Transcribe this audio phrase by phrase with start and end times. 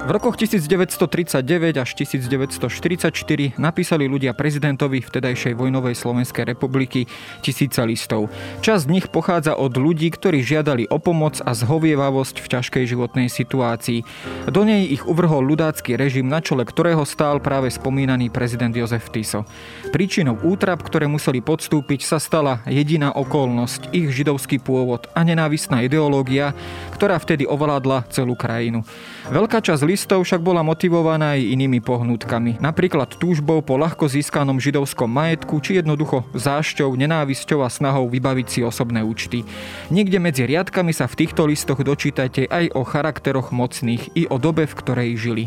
[0.00, 3.12] V rokoch 1939 až 1944
[3.60, 7.04] napísali ľudia prezidentovi vtedajšej vojnovej Slovenskej republiky
[7.44, 8.32] tisíce listov.
[8.64, 13.28] Časť z nich pochádza od ľudí, ktorí žiadali o pomoc a zhovievavosť v ťažkej životnej
[13.28, 14.00] situácii.
[14.48, 19.44] Do nej ich uvrhol ľudácky režim, na čele ktorého stál práve spomínaný prezident Jozef Tiso.
[19.92, 26.56] Príčinou útrap, ktoré museli podstúpiť, sa stala jediná okolnosť, ich židovský pôvod a nenávistná ideológia,
[26.96, 28.80] ktorá vtedy ovládla celú krajinu.
[29.28, 35.10] Veľká časť listov však bola motivovaná aj inými pohnutkami, napríklad túžbou po ľahko získanom židovskom
[35.10, 39.42] majetku či jednoducho zášťou, nenávisťou a snahou vybaviť si osobné účty.
[39.90, 44.70] Niekde medzi riadkami sa v týchto listoch dočítate aj o charakteroch mocných i o dobe,
[44.70, 45.44] v ktorej žili.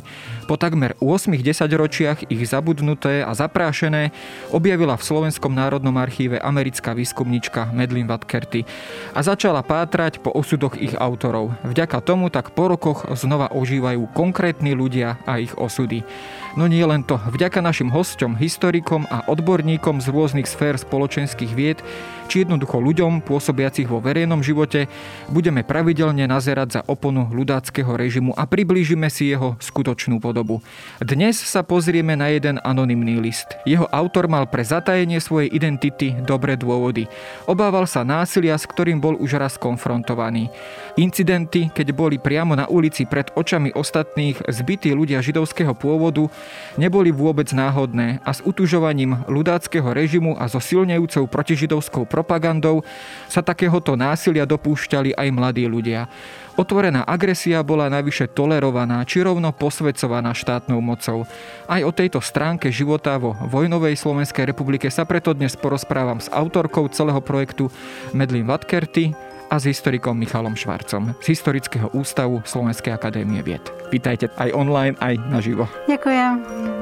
[0.48, 1.44] Po takmer 8-10
[1.76, 4.16] ročiach ich zabudnuté a zaprášené
[4.56, 8.64] objavila v Slovenskom národnom archíve americká výskumnička Medlin Vatkerty
[9.12, 11.52] a začala pátrať po osudoch ich autorov.
[11.68, 16.06] Vďaka tomu tak po rokoch znova ožili používajú konkrétni ľudia a ich osudy.
[16.54, 21.82] No nie len to, vďaka našim hosťom, historikom a odborníkom z rôznych sfér spoločenských vied,
[22.30, 24.86] či jednoducho ľuďom pôsobiacich vo verejnom živote,
[25.34, 30.62] budeme pravidelne nazerať za oponu ľudáckého režimu a priblížime si jeho skutočnú podobu.
[31.02, 33.58] Dnes sa pozrieme na jeden anonymný list.
[33.66, 37.10] Jeho autor mal pre zatajenie svojej identity dobré dôvody.
[37.50, 40.54] Obával sa násilia, s ktorým bol už raz konfrontovaný.
[41.02, 46.30] Incidenty, keď boli priamo na ulici pred očami ostatných zbytí ľudia židovského pôvodu,
[46.76, 52.82] neboli vôbec náhodné a s utužovaním ľudáckého režimu a so silnejúcou protižidovskou propagandou
[53.30, 56.10] sa takéhoto násilia dopúšťali aj mladí ľudia.
[56.54, 61.26] Otvorená agresia bola najvyššie tolerovaná či rovno posvedcovaná štátnou mocou.
[61.66, 66.86] Aj o tejto stránke života vo vojnovej Slovenskej republike sa preto dnes porozprávam s autorkou
[66.94, 67.74] celého projektu
[68.14, 73.62] Medlin Vatkerty, a s historikom Michalom Švarcom z Historického ústavu Slovenskej akadémie vied.
[73.94, 75.70] Vítajte aj online, aj naživo.
[75.86, 76.32] Ďakujem.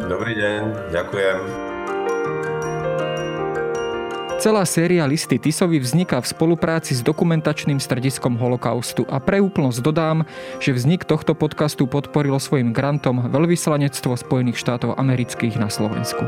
[0.08, 0.62] Dobrý deň,
[0.96, 1.40] ďakujem.
[4.40, 10.24] Celá séria listy Tisovi vzniká v spolupráci s dokumentačným strediskom holokaustu a pre úplnosť dodám,
[10.58, 16.26] že vznik tohto podcastu podporilo svojim grantom Veľvyslanectvo Spojených štátov amerických na Slovensku.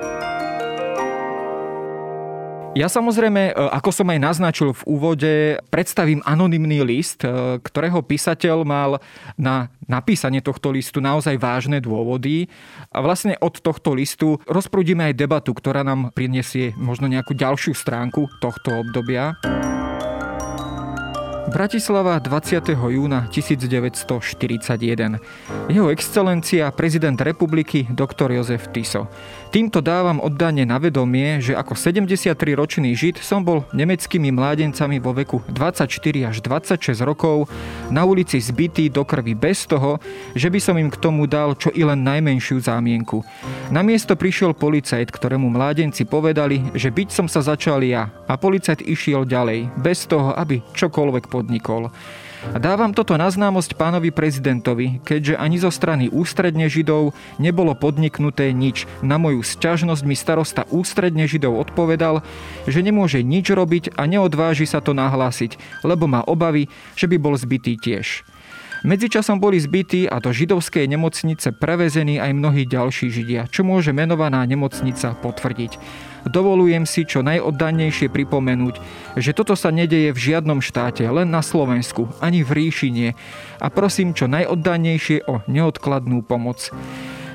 [2.74, 8.66] Ja samozrejme, e, ako som aj naznačil v úvode, predstavím anonymný list, e, ktorého písateľ
[8.66, 8.98] mal
[9.38, 12.50] na napísanie tohto listu naozaj vážne dôvody.
[12.90, 18.26] A vlastne od tohto listu rozprúdime aj debatu, ktorá nám prinesie možno nejakú ďalšiu stránku
[18.42, 19.38] tohto obdobia.
[21.54, 22.74] Bratislava 20.
[22.74, 25.22] júna 1941.
[25.70, 28.34] Jeho excelencia prezident republiky dr.
[28.34, 29.06] Jozef Tiso.
[29.54, 35.46] Týmto dávam oddanie na vedomie, že ako 73-ročný žid som bol nemeckými mládencami vo veku
[35.46, 35.94] 24
[36.26, 37.46] až 26 rokov
[37.94, 40.02] na ulici zbytý do krvi bez toho,
[40.34, 43.22] že by som im k tomu dal čo i len najmenšiu zámienku.
[43.70, 48.82] Na miesto prišiel policajt, ktorému mládenci povedali, že byť som sa začal ja a policajt
[48.82, 51.94] išiel ďalej, bez toho, aby čokoľvek podnikol.
[52.52, 58.84] Dávam toto na známosť pánovi prezidentovi, keďže ani zo strany ústredne Židov nebolo podniknuté nič.
[59.00, 62.20] Na moju sťažnosť mi starosta ústredne Židov odpovedal,
[62.68, 65.56] že nemôže nič robiť a neodváži sa to nahlásiť,
[65.88, 66.68] lebo má obavy,
[67.00, 68.28] že by bol zbytý tiež.
[68.84, 74.44] Medzičasom boli zbytí a do židovskej nemocnice prevezení aj mnohí ďalší židia, čo môže menovaná
[74.44, 75.80] nemocnica potvrdiť.
[76.24, 78.76] Dovolujem si čo najoddannejšie pripomenúť,
[79.20, 83.08] že toto sa nedeje v žiadnom štáte, len na Slovensku, ani v ríšine
[83.60, 86.72] a prosím čo najoddannejšie o neodkladnú pomoc.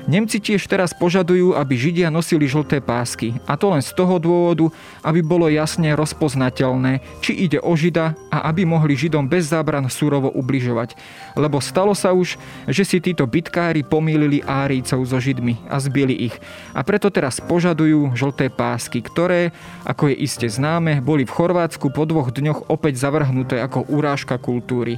[0.09, 3.37] Nemci tiež teraz požadujú, aby Židia nosili žlté pásky.
[3.45, 4.73] A to len z toho dôvodu,
[5.05, 10.33] aby bolo jasne rozpoznateľné, či ide o Žida a aby mohli Židom bez zábran surovo
[10.33, 10.97] ubližovať.
[11.37, 16.35] Lebo stalo sa už, že si títo bitkári pomýlili Árijcov so Židmi a zbili ich.
[16.73, 19.53] A preto teraz požadujú žlté pásky, ktoré,
[19.85, 24.97] ako je iste známe, boli v Chorvátsku po dvoch dňoch opäť zavrhnuté ako urážka kultúry.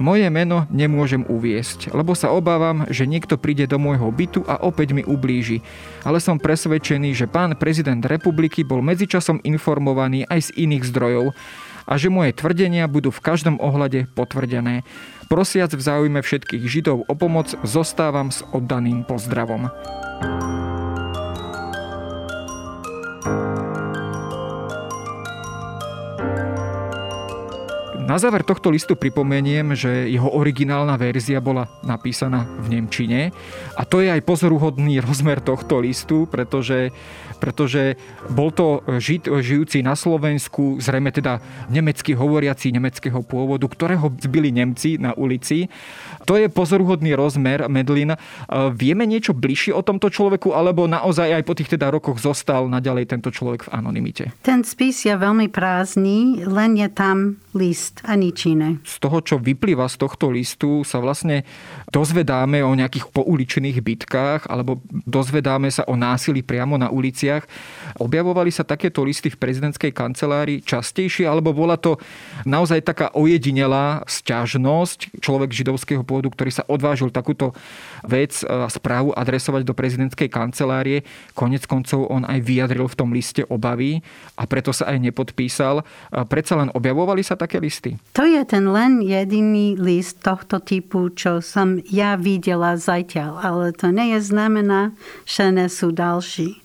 [0.00, 4.96] Moje meno nemôžem uviesť, lebo sa obávam, že niekto príde do môjho bytu a opäť
[4.96, 5.60] mi ublíži.
[6.08, 11.36] Ale som presvedčený, že pán prezident republiky bol medzičasom informovaný aj z iných zdrojov
[11.84, 14.88] a že moje tvrdenia budú v každom ohľade potvrdené.
[15.28, 19.68] Prosiac v záujme všetkých Židov o pomoc, zostávam s oddaným pozdravom.
[28.10, 33.30] Na záver tohto listu pripomeniem, že jeho originálna verzia bola napísaná v Nemčine.
[33.78, 36.90] A to je aj pozoruhodný rozmer tohto listu, pretože
[37.40, 37.96] pretože
[38.28, 41.40] bol to žid žijúci na Slovensku, zrejme teda
[41.72, 45.72] nemecký hovoriaci nemeckého pôvodu, ktorého zbili Nemci na ulici.
[46.28, 48.14] To je pozoruhodný rozmer, Medlin.
[48.76, 53.16] Vieme niečo bližšie o tomto človeku, alebo naozaj aj po tých teda rokoch zostal naďalej
[53.16, 54.36] tento človek v anonimite?
[54.44, 58.76] Ten spis je veľmi prázdny, len je tam list a nič iné.
[58.84, 61.48] Z toho, čo vyplýva z tohto listu, sa vlastne
[61.88, 67.44] dozvedáme o nejakých pouličných bitkách, alebo dozvedáme sa o násilí priamo na uliciach veciach.
[68.02, 71.98] Objavovali sa takéto listy v prezidentskej kancelárii častejšie, alebo bola to
[72.42, 77.54] naozaj taká ojedinelá sťažnosť človek židovského pôvodu, ktorý sa odvážil takúto
[78.02, 81.06] vec a správu adresovať do prezidentskej kancelárie.
[81.34, 84.02] Konec koncov on aj vyjadril v tom liste obavy
[84.34, 85.86] a preto sa aj nepodpísal.
[86.30, 88.00] Predsa len objavovali sa také listy?
[88.16, 93.92] To je ten len jediný list tohto typu, čo som ja videla zatiaľ, ale to
[93.92, 94.94] nie je znamená,
[95.28, 96.62] že nie sú ďalší.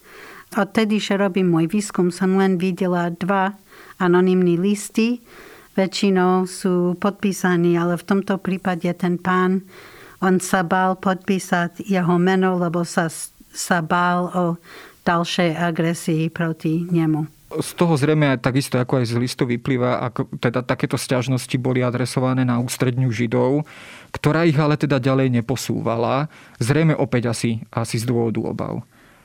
[0.56, 3.60] Odtedy, že robím môj výskum, som len videla dva
[4.00, 5.19] anonimní listy.
[5.75, 9.68] Väčšinou sú podpísaní, ale v tomto prípade ten pán,
[10.24, 13.12] on sa bál podpísať jeho meno, lebo sa,
[13.52, 14.46] sa bál o
[15.04, 17.28] ďalšej agresii proti nemu.
[17.60, 22.48] Z toho zrejme takisto, ako aj z listu vyplýva, ako teda takéto stiažnosti boli adresované
[22.48, 23.68] na ústredňu Židov,
[24.16, 26.31] ktorá ich ale teda ďalej neposúvala.
[26.63, 28.81] Zrejme opäť asi, asi z dôvodu obav.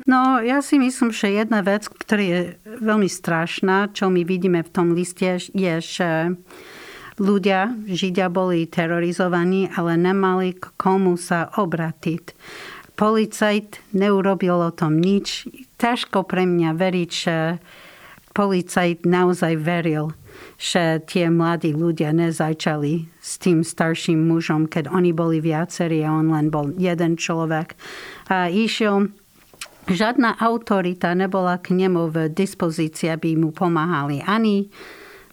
[0.09, 4.73] No, ja si myslím, že jedna vec, ktorá je veľmi strašná, čo my vidíme v
[4.73, 6.11] tom liste, je, že
[7.21, 12.33] ľudia, Židia boli terorizovaní, ale nemali k komu sa obratiť.
[12.97, 15.49] Policajt neurobil o tom nič.
[15.81, 17.37] Ťažko pre mňa veriť, že
[18.37, 20.13] policajt naozaj veril,
[20.57, 26.33] že tie mladí ľudia nezačali s tým starším mužom, keď oni boli viacerí a on
[26.33, 27.77] len bol jeden človek.
[28.29, 29.13] A išiel
[29.89, 34.69] Žiadna autorita nebola k nemu v dispozícii, aby mu pomáhali ani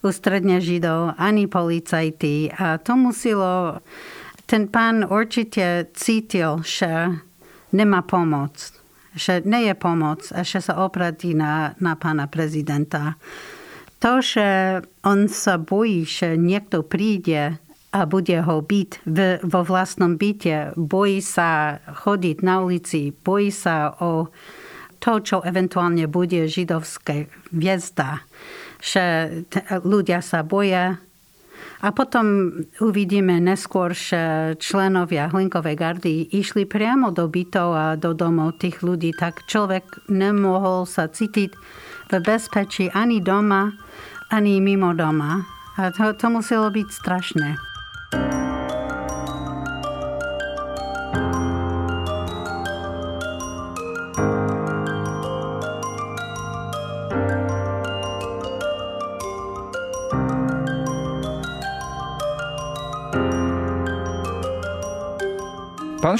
[0.06, 2.54] ústredne Židov, ani policajti.
[2.56, 3.82] A to muselo...
[4.48, 6.88] Ten pán určite cítil, že
[7.76, 8.72] nemá pomoc,
[9.12, 13.20] že nie je pomoc a že sa opratí na, na pána prezidenta.
[14.00, 17.60] To, že on sa bojí, že niekto príde
[17.96, 19.18] a bude ho byť v,
[19.48, 20.76] vo vlastnom byte.
[20.76, 24.28] Bojí sa chodiť na ulici, bojí sa o
[25.00, 28.26] to, čo eventuálne bude židovské hviezda.
[28.82, 29.04] Že
[29.88, 31.00] ľudia sa boja.
[31.78, 38.58] A potom uvidíme neskôr, že členovia Hlinkovej gardy išli priamo do bytov a do domov
[38.58, 41.54] tých ľudí, tak človek nemohol sa cítiť
[42.10, 43.78] v bezpečí ani doma,
[44.34, 45.46] ani mimo doma.
[45.78, 47.67] A to, to muselo byť strašné.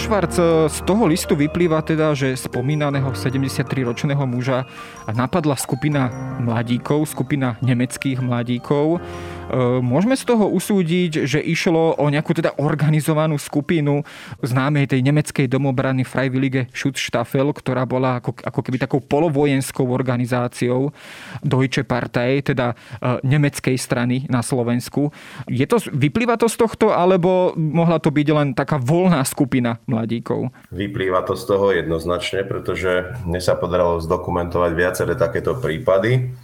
[0.08, 0.40] Švarc,
[0.72, 4.64] z toho listu vyplýva teda, že spomínaného 73-ročného muža
[5.12, 6.08] napadla skupina
[6.40, 9.04] mladíkov, skupina nemeckých mladíkov.
[9.48, 14.04] E, môžeme z toho usúdiť, že išlo o nejakú teda organizovanú skupinu
[14.44, 20.92] známej tej nemeckej domobrany Freiwillige Schutzstaffel, ktorá bola ako, ako keby takou polovojenskou organizáciou
[21.40, 25.16] Deutsche Partei, teda e, nemeckej strany na Slovensku.
[25.48, 30.52] Je to, vyplýva to z tohto, alebo mohla to byť len taká voľná skupina mladíkov?
[30.76, 36.36] Vyplýva to z toho jednoznačne, pretože mne sa podarilo zdokumentovať viaceré takéto prípady.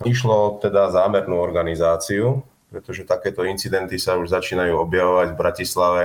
[0.00, 2.40] Išlo teda zámernú organizáciu,
[2.72, 6.02] pretože takéto incidenty sa už začínajú objavovať v Bratislave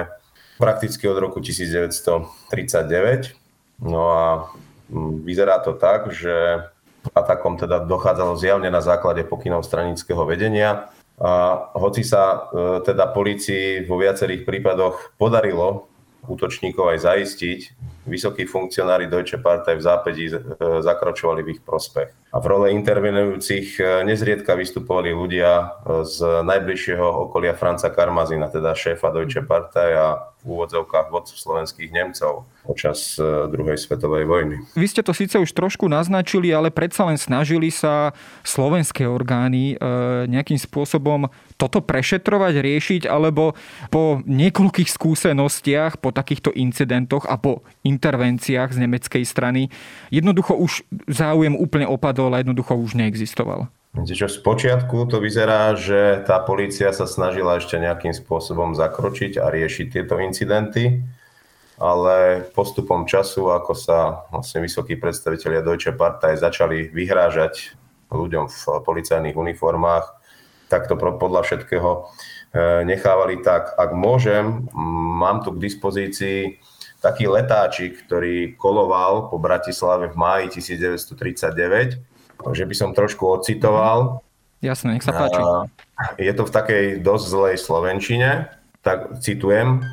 [0.60, 3.32] prakticky od roku 1939.
[3.80, 4.52] No a
[4.92, 6.68] mm, vyzerá to tak, že
[7.14, 10.90] atakom teda dochádzalo zjavne na základe pokynov stranického vedenia.
[11.16, 15.88] A hoci sa e, teda policii vo viacerých prípadoch podarilo
[16.28, 17.60] útočníkov aj zaistiť,
[18.10, 20.36] vysokí funkcionári Deutsche Partei v zápätí e,
[20.84, 22.10] zakročovali v ich prospech.
[22.36, 29.08] A v role intervenujúcich e, nezriedka vystupovali ľudia z najbližšieho okolia Franca Karmazina, teda šéfa
[29.16, 34.56] Deutsche Partei a v úvodzovkách vodcu slovenských Nemcov počas e, druhej svetovej vojny.
[34.78, 38.14] Vy ste to síce už trošku naznačili, ale predsa len snažili sa
[38.46, 39.76] slovenské orgány e,
[40.30, 43.58] nejakým spôsobom toto prešetrovať, riešiť, alebo
[43.90, 49.70] po niekoľkých skúsenostiach, po takýchto incidentoch a po intervenciách z nemeckej strany,
[50.10, 53.68] jednoducho už záujem úplne opadol a jednoducho už neexistoval.
[53.96, 59.48] Čo z počiatku to vyzerá, že tá polícia sa snažila ešte nejakým spôsobom zakročiť a
[59.48, 61.00] riešiť tieto incidenty,
[61.80, 67.72] ale postupom času, ako sa vlastne vysokí predstavitelia Deutsche Partei začali vyhrážať
[68.12, 70.06] ľuďom v policajných uniformách,
[70.68, 72.02] tak to podľa všetkého e,
[72.84, 73.80] nechávali tak.
[73.80, 74.68] Ak môžem,
[75.20, 76.60] mám tu k dispozícii
[77.00, 84.26] taký letáčik, ktorý koloval po Bratislave v máji 1939 Takže by som trošku ocitoval.
[84.60, 85.40] Jasné, nech sa páči.
[86.20, 88.52] Je to v takej dosť zlej slovenčine,
[88.84, 89.86] tak citujem.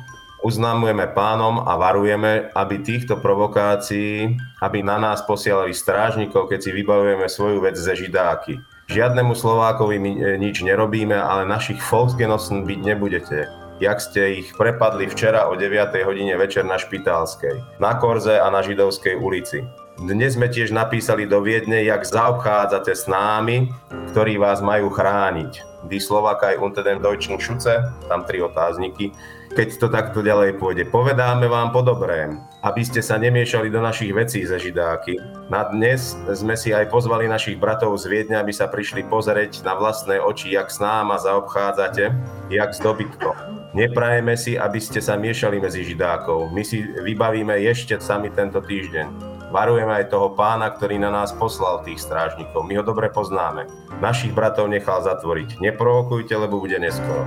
[0.43, 7.31] Uznamujeme pánom a varujeme, aby týchto provokácií, aby na nás posielali strážnikov, keď si vybavujeme
[7.31, 8.59] svoju vec ze židáky.
[8.91, 13.47] Žiadnemu Slovákovi my e, nič nerobíme, ale našich Volksgenossen byť nebudete
[13.83, 15.91] jak ste ich prepadli včera o 9.
[16.07, 19.65] hodine večer na Špitálskej, na Korze a na Židovskej ulici.
[20.03, 23.71] Dnes sme tiež napísali do Viedne, jak zaobchádzate s námi,
[24.11, 25.63] ktorí vás majú chrániť.
[25.87, 29.15] Die Slovakaj unter den Deutschen Schutze, tam tri otázniky.
[29.55, 32.35] Keď to takto ďalej pôjde, povedáme vám po dobrém,
[32.67, 35.23] aby ste sa nemiešali do našich vecí ze Židáky.
[35.47, 39.71] Na dnes sme si aj pozvali našich bratov z Viedne, aby sa prišli pozrieť na
[39.79, 42.11] vlastné oči, jak s náma zaobchádzate,
[42.51, 43.71] jak s dobytkom.
[43.71, 46.51] Neprajeme si, aby ste sa miešali medzi Židákov.
[46.51, 49.32] My si vybavíme ešte sami tento týždeň.
[49.53, 52.65] Varujeme aj toho pána, ktorý na nás poslal tých strážnikov.
[52.65, 53.69] My ho dobre poznáme.
[54.01, 55.61] Našich bratov nechal zatvoriť.
[55.61, 57.21] Neprovokujte, lebo bude neskoro.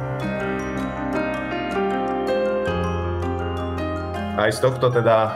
[4.35, 5.31] Aj z tohto teda e,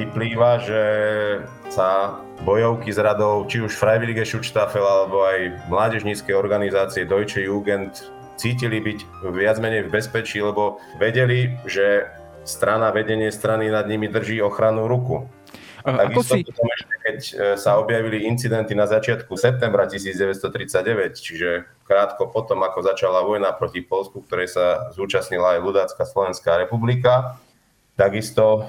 [0.00, 0.82] vyplýva, že
[1.68, 8.00] sa bojovky s radou, či už Freiwillige Schutzstaffel alebo aj mládežnícke organizácie Deutsche Jugend
[8.40, 12.08] cítili byť viac menej v bezpečí, lebo vedeli, že
[12.48, 15.28] strana, vedenie strany nad nimi drží ochrannú ruku.
[15.84, 16.44] Takisto si...
[16.44, 22.84] potom ešte, keď e, sa objavili incidenty na začiatku septembra 1939, čiže krátko potom, ako
[22.84, 27.40] začala vojna proti Polsku, ktorej sa zúčastnila aj Ľudácka Slovenská republika,
[27.96, 28.68] takisto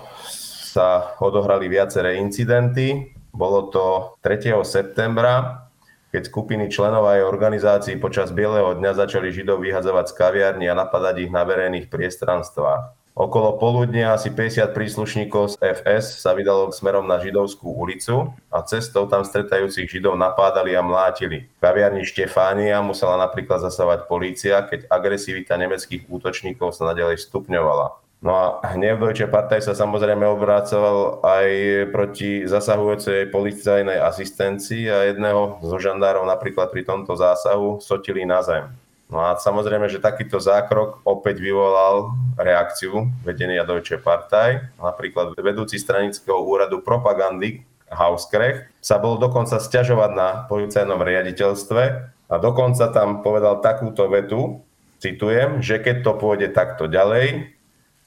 [0.71, 3.11] sa odohrali viaceré incidenty.
[3.31, 3.85] Bolo to
[4.23, 4.55] 3.
[4.63, 5.67] septembra,
[6.11, 11.27] keď skupiny členov aj organizácií počas Bieleho dňa začali Židov vyhadzovať z kaviarní a napadať
[11.27, 13.00] ich na verejných priestranstvách.
[13.11, 19.03] Okolo poludnia asi 50 príslušníkov z FS sa vydalo smerom na Židovskú ulicu a cestou
[19.03, 21.43] tam stretajúcich Židov napádali a mlátili.
[21.43, 27.99] V kaviarni Štefánia musela napríklad zasávať polícia, keď agresivita nemeckých útočníkov sa nadalej stupňovala.
[28.21, 28.43] No a
[28.77, 31.47] hnev Deutsche Partei sa samozrejme obrácoval aj
[31.89, 38.69] proti zasahujúcej policajnej asistencii a jedného zo žandárov napríklad pri tomto zásahu sotili na zem.
[39.11, 44.63] No a samozrejme, že takýto zákrok opäť vyvolal reakciu vedenia Deutsche Partei.
[44.79, 51.83] Napríklad vedúci stranického úradu propagandy Hauskrecht sa bol dokonca stiažovať na policajnom riaditeľstve
[52.31, 54.63] a dokonca tam povedal takúto vetu,
[55.03, 57.51] citujem, že keď to pôjde takto ďalej,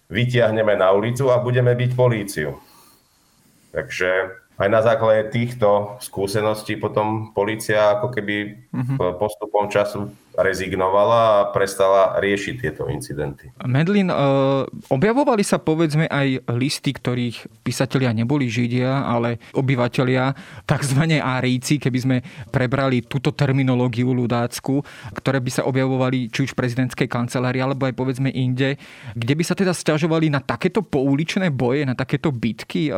[0.09, 2.57] vytiahneme na ulicu a budeme byť políciu.
[3.77, 9.21] Takže aj na základe týchto skúseností potom policia ako keby mm-hmm.
[9.21, 13.55] postupom času rezignovala a prestala riešiť tieto incidenty.
[13.63, 14.17] Medlin, e,
[14.91, 20.35] objavovali sa povedzme aj listy, ktorých písatelia neboli Židia, ale obyvateľia,
[20.67, 21.03] tzv.
[21.23, 22.17] árijci, keby sme
[22.51, 24.83] prebrali túto terminológiu ľudácku,
[25.15, 28.75] ktoré by sa objavovali či už v prezidentskej kancelárii, alebo aj povedzme inde,
[29.15, 32.91] kde by sa teda stiažovali na takéto pouličné boje, na takéto bitky.
[32.91, 32.93] E,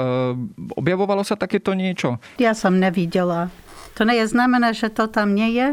[0.72, 2.16] objavovalo sa takéto niečo?
[2.40, 3.52] Ja som nevidela.
[3.96, 5.68] To nie je znamená, že to tam nie je,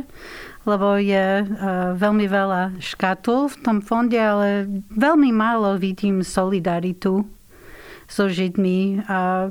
[0.64, 7.28] lebo je uh, veľmi veľa škatul v tom fonde, ale veľmi málo vidím solidaritu
[8.08, 9.50] so Židmi a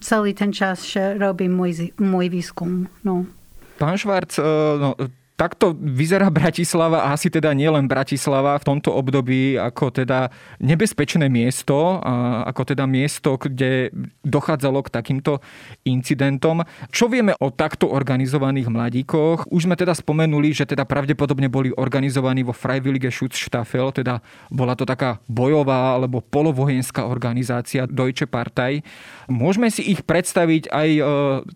[0.00, 2.88] celý ten čas, robím môj, môj výskum.
[3.04, 3.28] No.
[3.76, 4.44] Pán Švarc, e,
[4.80, 4.96] no,
[5.40, 10.28] takto vyzerá Bratislava a asi teda nielen Bratislava v tomto období ako teda
[10.60, 11.96] nebezpečné miesto,
[12.44, 13.88] ako teda miesto, kde
[14.20, 15.40] dochádzalo k takýmto
[15.88, 16.60] incidentom.
[16.92, 19.48] Čo vieme o takto organizovaných mladíkoch?
[19.48, 24.20] Už sme teda spomenuli, že teda pravdepodobne boli organizovaní vo Freiwillige Schutzstaffel, teda
[24.52, 28.84] bola to taká bojová alebo polovojenská organizácia Deutsche Partei.
[29.32, 31.02] Môžeme si ich predstaviť aj e,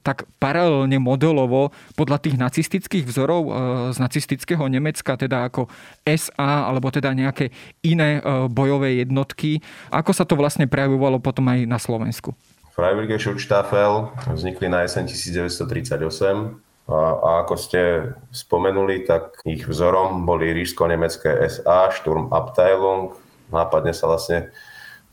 [0.01, 3.53] tak paralelne modelovo podľa tých nacistických vzorov e,
[3.93, 5.67] z nacistického Nemecka, teda ako
[6.07, 7.51] SA alebo teda nejaké
[7.83, 9.61] iné e, bojové jednotky.
[9.91, 12.35] Ako sa to vlastne prejavovalo potom aj na Slovensku?
[12.75, 20.53] Freiwillige Schutzstaffel vznikli na jeseň 1938 a, a ako ste spomenuli, tak ich vzorom boli
[20.53, 23.17] ríšsko-nemecké SA, Sturmabteilung.
[23.49, 24.53] Nápadne sa vlastne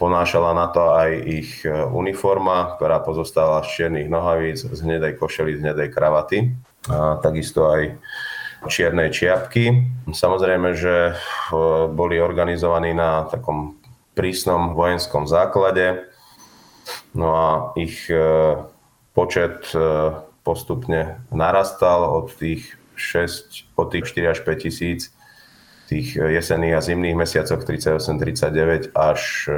[0.01, 5.61] ponášala na to aj ich e, uniforma, ktorá pozostala z čiernych nohavíc, z hnedej košely,
[5.61, 6.51] z hnedej kravaty.
[6.89, 7.93] A takisto aj
[8.69, 9.89] čiernej čiapky.
[10.11, 11.13] Samozrejme, že e,
[11.89, 13.77] boli organizovaní na takom
[14.13, 16.05] prísnom vojenskom základe.
[17.15, 17.49] No a
[17.79, 18.21] ich e,
[19.17, 19.67] počet
[20.41, 25.11] postupne narastal od tých 6, od tých 4 až 5 tisíc
[25.91, 29.53] tých jesenných a zimných mesiacoch 38-39 až e,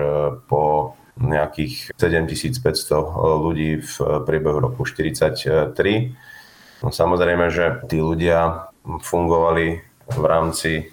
[0.50, 3.01] po nejakých 7500 e,
[3.38, 3.95] ľudí v
[4.25, 5.77] priebehu roku 43.
[6.81, 9.82] No, samozrejme, že tí ľudia fungovali
[10.13, 10.92] v rámci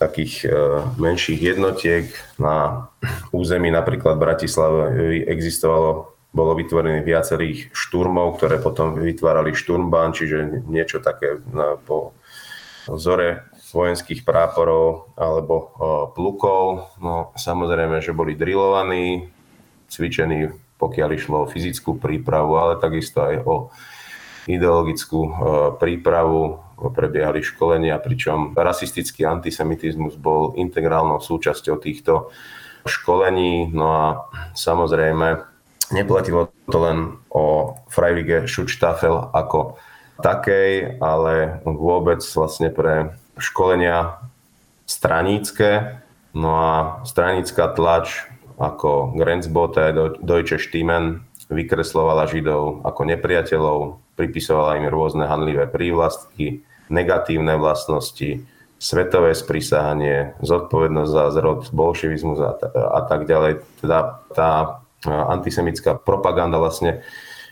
[0.00, 0.50] takých e,
[0.96, 2.08] menších jednotiek.
[2.40, 2.88] Na
[3.32, 11.42] území napríklad Bratislavy existovalo bolo vytvorených viacerých šturmov, ktoré potom vytvárali šturmbán, čiže niečo také
[11.82, 12.14] po
[12.86, 15.74] vzore vojenských práporov alebo
[16.14, 16.94] plukov.
[17.02, 19.30] No, samozrejme, že boli drillovaní,
[19.90, 23.54] cvičení, pokiaľ išlo o fyzickú prípravu, ale takisto aj o
[24.46, 25.20] ideologickú
[25.82, 32.32] prípravu, prebiehali školenia, pričom rasistický antisemitizmus bol integrálnou súčasťou týchto
[32.88, 33.68] školení.
[33.68, 34.04] No a
[34.56, 35.44] samozrejme,
[35.92, 39.76] neplatilo to len o Freiwillige Schutzstaffel ako
[40.24, 44.20] takej, ale vôbec vlastne pre školenia
[44.88, 46.00] stranícke.
[46.32, 48.24] No a stranícka tlač
[48.60, 53.78] ako Grenzbote, Deutsche Stimmen vykreslovala Židov ako nepriateľov,
[54.14, 58.44] pripisovala im rôzne hanlivé prívlastky, negatívne vlastnosti,
[58.80, 62.52] svetové sprisahanie, zodpovednosť za zrod, bolševizmus a,
[62.96, 63.62] a tak ďalej.
[63.84, 67.04] Teda tá antisemická propaganda vlastne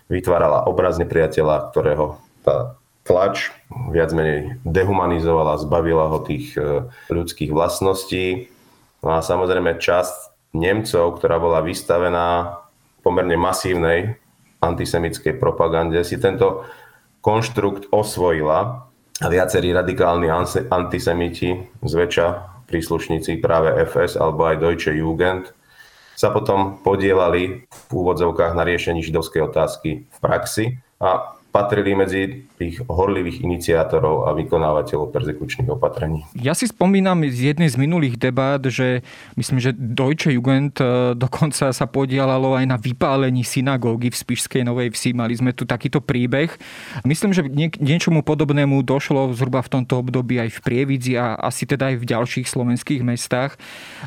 [0.09, 3.53] vytvárala obraz nepriateľa, ktorého tá tlač
[3.93, 8.53] viac menej dehumanizovala, zbavila ho tých e, ľudských vlastností.
[9.01, 12.61] No a samozrejme časť Nemcov, ktorá bola vystavená
[13.05, 14.17] pomerne masívnej
[14.65, 16.65] antisemickej propagande, si tento
[17.21, 18.88] konštrukt osvojila
[19.19, 20.31] a viacerí radikálni
[20.71, 22.27] antisemiti, zväčša
[22.71, 25.51] príslušníci práve FS alebo aj Deutsche Jugend,
[26.19, 30.65] sa potom podielali v úvodzovkách na riešení židovskej otázky v praxi
[30.99, 36.29] a patrili medzi tých horlivých iniciátorov a vykonávateľov persekučných opatrení.
[36.37, 39.01] Ja si spomínam z jednej z minulých debát, že
[39.41, 44.93] myslím, že Deutsche Jugend e, dokonca sa podielalo aj na vypálení synagógy v Spišskej Novej
[44.93, 45.17] Vsi.
[45.17, 46.53] Mali sme tu takýto príbeh.
[47.09, 47.49] Myslím, že
[47.81, 52.09] niečomu podobnému došlo zhruba v tomto období aj v Prievidzi a asi teda aj v
[52.13, 53.57] ďalších slovenských mestách.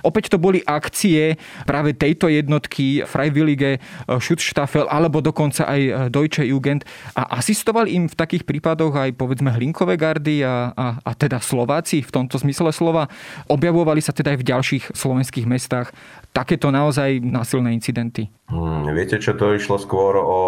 [0.06, 6.86] Opäť to boli akcie práve tejto jednotky Freiwillige Schutzstaffel alebo dokonca aj e, Deutsche Jugend
[7.18, 12.04] a asistoval im v takých prípadoch aj povedzme Hlinkové gardy a, a, a teda Slováci
[12.04, 13.08] v tomto zmysle slova.
[13.48, 15.96] Objavovali sa teda aj v ďalších slovenských mestách
[16.32, 18.32] takéto naozaj násilné incidenty?
[18.52, 20.40] Hmm, viete, čo to išlo skôr o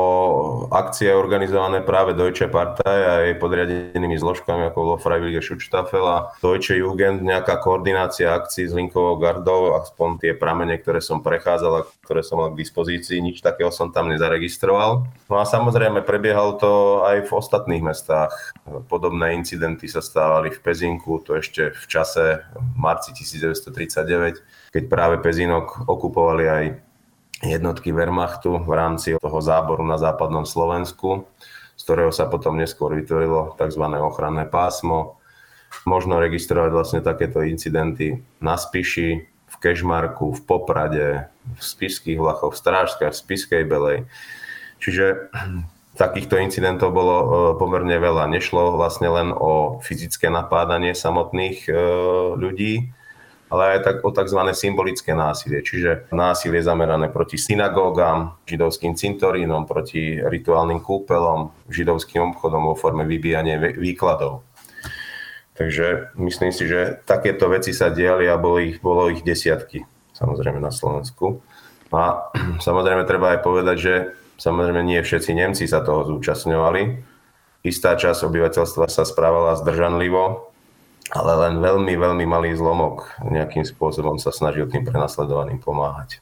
[0.76, 6.76] akcie organizované práve Deutsche Partei a jej podriadenými zložkami, ako bolo Freiwillige Schutzstaffel a Deutsche
[6.76, 12.28] Jugend, nejaká koordinácia akcií s Linkovou gardou, aspoň tie pramene, ktoré som prechádzal a ktoré
[12.28, 15.08] som mal k dispozícii, nič takého som tam nezaregistroval.
[15.32, 16.72] No a samozrejme prebiehalo to
[17.08, 18.36] aj v ostatných mestách.
[18.92, 25.16] Podobné incidenty sa stávali v Pezinku, to ešte v čase v marci 1939 keď práve
[25.22, 26.66] Pezinok okupovali aj
[27.46, 31.30] jednotky Wehrmachtu v rámci toho záboru na západnom Slovensku,
[31.78, 33.84] z ktorého sa potom neskôr vytvorilo tzv.
[34.02, 35.22] ochranné pásmo.
[35.86, 42.62] Možno registrovať vlastne takéto incidenty na Spiši, v Kešmarku, v Poprade, v Spišských Vlachoch, v
[42.62, 44.10] Strážskách, v Spiskej Belej.
[44.82, 45.30] Čiže
[45.94, 47.26] takýchto incidentov bolo e,
[47.62, 48.30] pomerne veľa.
[48.30, 51.72] Nešlo vlastne len o fyzické napádanie samotných e,
[52.38, 52.94] ľudí,
[53.54, 54.42] ale aj tak, o tzv.
[54.58, 62.74] symbolické násilie, čiže násilie zamerané proti synagógam, židovským cintorínom, proti rituálnym kúpelom, židovským obchodom vo
[62.74, 64.42] forme vybíjania výkladov.
[65.54, 69.86] Takže myslím si, že takéto veci sa diali a bolo ich, bolo ich desiatky,
[70.18, 71.46] samozrejme na Slovensku.
[71.94, 72.34] A
[72.66, 73.94] samozrejme treba aj povedať, že
[74.42, 77.14] samozrejme nie všetci Nemci sa toho zúčastňovali.
[77.64, 80.53] Istá časť obyvateľstva sa správala zdržanlivo,
[81.14, 86.18] ale len veľmi, veľmi malý zlomok nejakým spôsobom sa snažil tým prenasledovaným pomáhať.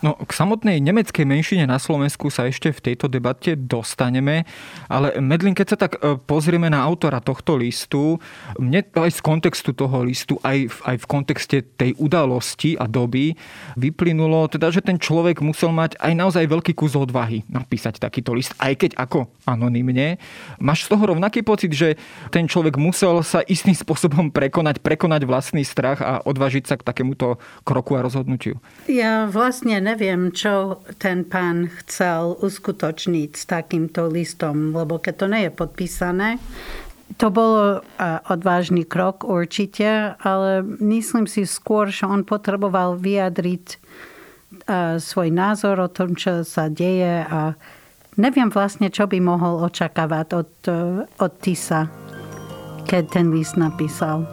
[0.00, 4.44] No, k samotnej nemeckej menšine na Slovensku sa ešte v tejto debate dostaneme,
[4.90, 8.18] ale Medlin, keď sa tak e, pozrieme na autora tohto listu,
[8.58, 13.36] mne aj z kontextu toho listu, aj v, aj v kontexte tej udalosti a doby
[13.78, 18.56] vyplynulo, teda, že ten človek musel mať aj naozaj veľký kus odvahy napísať takýto list,
[18.58, 20.18] aj keď ako anonymne.
[20.58, 21.94] Máš z toho rovnaký pocit, že
[22.34, 27.38] ten človek musel sa istým spôsobom prekonať, prekonať vlastný strach a odvážiť sa k takémuto
[27.62, 28.58] kroku a rozhodnutiu?
[28.90, 35.26] Ja vlastne vlastne neviem, čo ten pán chcel uskutočniť s takýmto listom, lebo keď to
[35.30, 36.42] nie je podpísané,
[37.14, 37.78] to bolo
[38.26, 43.78] odvážny krok určite, ale myslím si skôr, že on potreboval vyjadriť
[44.98, 47.54] svoj názor o tom, čo sa deje a
[48.18, 50.50] neviem vlastne, čo by mohol očakávať od,
[51.22, 51.86] od Tisa,
[52.90, 54.26] keď ten list napísal.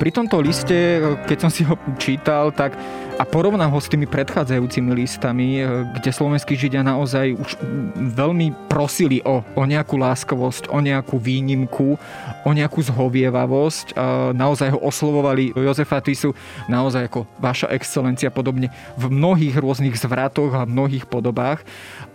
[0.00, 0.96] Pri tomto liste,
[1.28, 2.72] keď som si ho čítal, tak
[3.20, 5.60] a porovnám ho s tými predchádzajúcimi listami,
[5.92, 7.50] kde slovenskí židia naozaj už
[8.16, 12.00] veľmi prosili o, o nejakú láskavosť, o nejakú výnimku,
[12.48, 13.92] o nejakú zhovievavosť.
[14.32, 16.32] Naozaj ho oslovovali Jozefa Tisu
[16.72, 21.60] naozaj ako vaša excelencia podobne v mnohých rôznych zvratoch a mnohých podobách.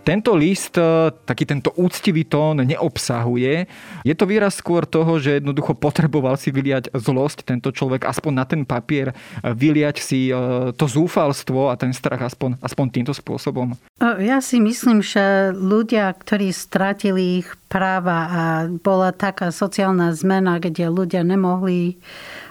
[0.05, 3.65] Tento list, e, taký tento úctivý tón neobsahuje.
[4.05, 8.45] Je to výraz skôr toho, že jednoducho potreboval si vyliať zlosť tento človek, aspoň na
[8.45, 9.15] ten papier, e,
[9.49, 10.33] vyliať si e,
[10.77, 13.75] to zúfalstvo a ten strach aspoň, aspoň týmto spôsobom.
[13.99, 20.87] Ja si myslím, že ľudia, ktorí stratili ich práva a bola taká sociálna zmena, kde
[20.87, 21.99] ľudia nemohli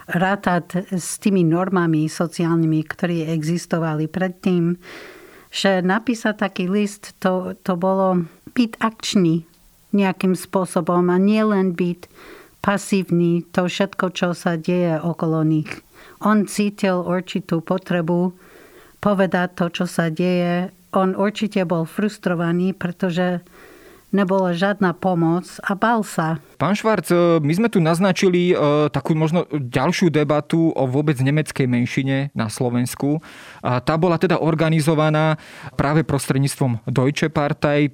[0.05, 4.77] rátať s tými normami sociálnymi, ktorí existovali predtým,
[5.49, 9.47] že napísať taký list, to, to bolo byť akčný
[9.95, 12.11] nejakým spôsobom a nielen byť
[12.59, 15.84] pasívny, to všetko, čo sa deje okolo nich.
[16.25, 18.33] On cítil určitú potrebu
[18.97, 20.73] povedať to, čo sa deje.
[20.97, 23.45] On určite bol frustrovaný, pretože
[24.09, 26.41] nebola žiadna pomoc a bal sa.
[26.57, 31.67] Pán Švarc, e, my sme tu naznačili e, takú možno ďalšiu debatu o vôbec nemeckej
[31.67, 33.19] menšine na Slovensku.
[33.59, 35.35] Tá bola teda organizovaná
[35.75, 37.91] práve prostredníctvom Deutsche Partei,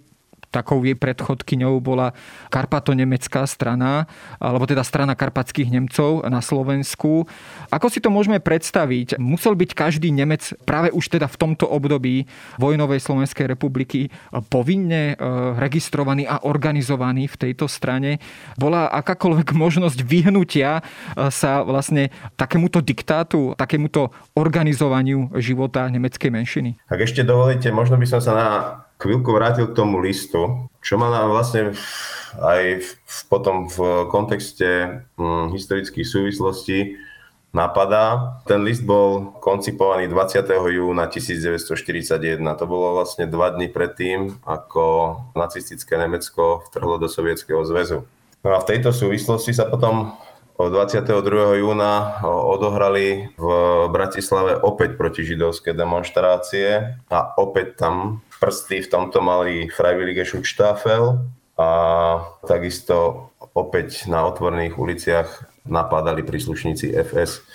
[0.52, 2.12] Takou jej predchodkyňou bola
[2.52, 4.06] Karpato-nemecká strana,
[4.38, 7.26] alebo teda strana karpatských Nemcov na Slovensku.
[7.72, 9.16] Ako si to môžeme predstaviť?
[9.16, 12.28] Musel byť každý Nemec práve už teda v tomto období
[12.60, 14.12] vojnovej Slovenskej republiky
[14.52, 18.20] povinne e, registrovaný a organizovaný v tejto strane.
[18.60, 26.70] Bola akákoľvek možnosť vyhnutia e, sa vlastne takémuto diktátu, takémuto organizovaniu života nemeckej menšiny?
[26.92, 28.48] Ak ešte dovolíte, možno by som sa na
[29.02, 31.74] chvíľku vrátil k tomu listu, čo ma vlastne
[32.38, 37.02] aj v, potom v kontexte hm, historických súvislostí
[37.52, 38.40] napadá.
[38.48, 40.48] Ten list bol koncipovaný 20.
[40.72, 42.40] júna 1941.
[42.40, 48.08] To bolo vlastne dva dny predtým, ako nacistické Nemecko vtrhlo do Sovietskeho zväzu.
[48.42, 50.16] No a v tejto súvislosti sa potom
[50.58, 51.62] 22.
[51.62, 53.46] júna odohrali v
[53.90, 61.22] Bratislave opäť protižidovské demonstrácie a opäť tam prsty v tomto mali Freiwillige Schutzstaffel
[61.62, 61.70] a
[62.50, 65.30] takisto opäť na otvorených uliciach
[65.70, 67.46] napadali príslušníci FS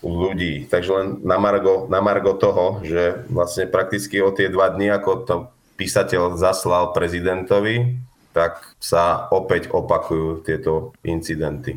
[0.00, 0.64] ľudí.
[0.64, 5.10] Takže len na margo, na margo toho, že vlastne prakticky o tie dva dny, ako
[5.28, 5.34] to
[5.76, 8.00] písateľ zaslal prezidentovi,
[8.32, 11.76] tak sa opäť opakujú tieto incidenty.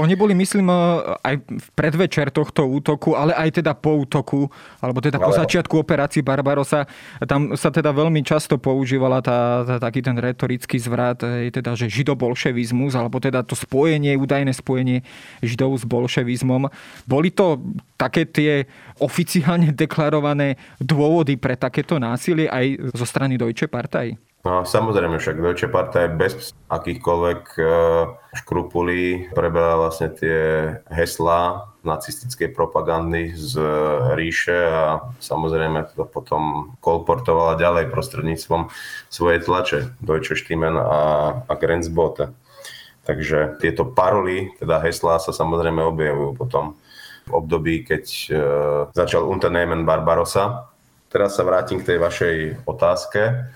[0.00, 0.76] Oni boli, myslím, e,
[1.22, 4.48] aj v predvečer tohto útoku, ale aj teda po útoku,
[4.80, 6.88] alebo teda po začiatku operácii Barbarosa.
[7.24, 12.96] Tam sa teda veľmi často používala tá, tá, taký ten retorický zvrat, teda, že židobolševizmus,
[12.96, 15.04] alebo teda to spojenie, údajné spojenie
[15.44, 16.72] židov s bolševizmom.
[17.04, 17.60] Boli to
[18.00, 18.66] také tie
[18.98, 24.18] oficiálne deklarované dôvody pre takéto násilie aj zo strany Deutsche Partei?
[24.42, 27.64] No samozrejme však Deutsche Partei bez akýchkoľvek e,
[28.42, 30.38] škrupulí preberá vlastne tie
[30.90, 33.62] heslá nacistickej propagandy z
[34.18, 38.66] ríše a samozrejme to potom kolportovala ďalej prostredníctvom
[39.14, 42.34] svojej tlače Deutsche Stimmen a, a Grenzbote.
[43.06, 46.74] Takže tieto paroly, teda heslá sa samozrejme objavujú potom
[47.26, 48.26] v období, keď e,
[48.90, 50.66] začal Unternehmen Barbarossa.
[51.14, 53.54] Teraz sa vrátim k tej vašej otázke.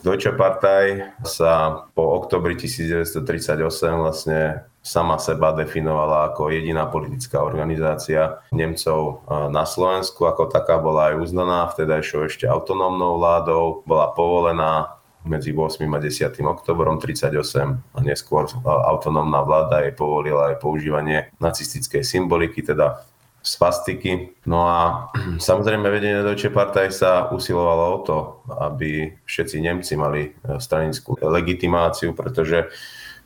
[0.00, 3.60] Deutsche Partei sa po oktobri 1938
[4.00, 10.24] vlastne sama seba definovala ako jediná politická organizácia Nemcov e, na Slovensku.
[10.24, 15.86] Ako taká bola aj uznaná vtedajšou ešte autonómnou vládou, bola povolená medzi 8.
[15.86, 16.34] a 10.
[16.42, 23.06] oktobrom 38 a neskôr autonómna vláda jej povolila aj používanie nacistickej symboliky, teda
[23.42, 24.38] svastiky.
[24.46, 25.10] No a
[25.50, 28.18] samozrejme vedenie Deutsche Partei sa usilovalo o to,
[28.62, 32.70] aby všetci Nemci mali e, stranickú legitimáciu, pretože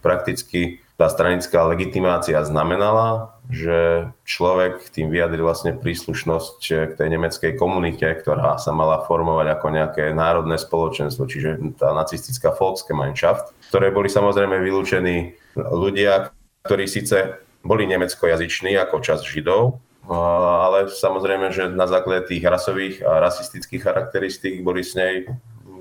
[0.01, 8.09] prakticky tá stranická legitimácia znamenala, že človek tým vyjadri vlastne príslušnosť k tej nemeckej komunite,
[8.17, 14.57] ktorá sa mala formovať ako nejaké národné spoločenstvo, čiže tá nacistická Volksgemeinschaft, ktoré boli samozrejme
[14.57, 16.33] vylúčení ľudia,
[16.65, 23.19] ktorí síce boli nemeckojazyční ako čas Židov, ale samozrejme, že na základe tých rasových a
[23.19, 25.27] rasistických charakteristík boli s nej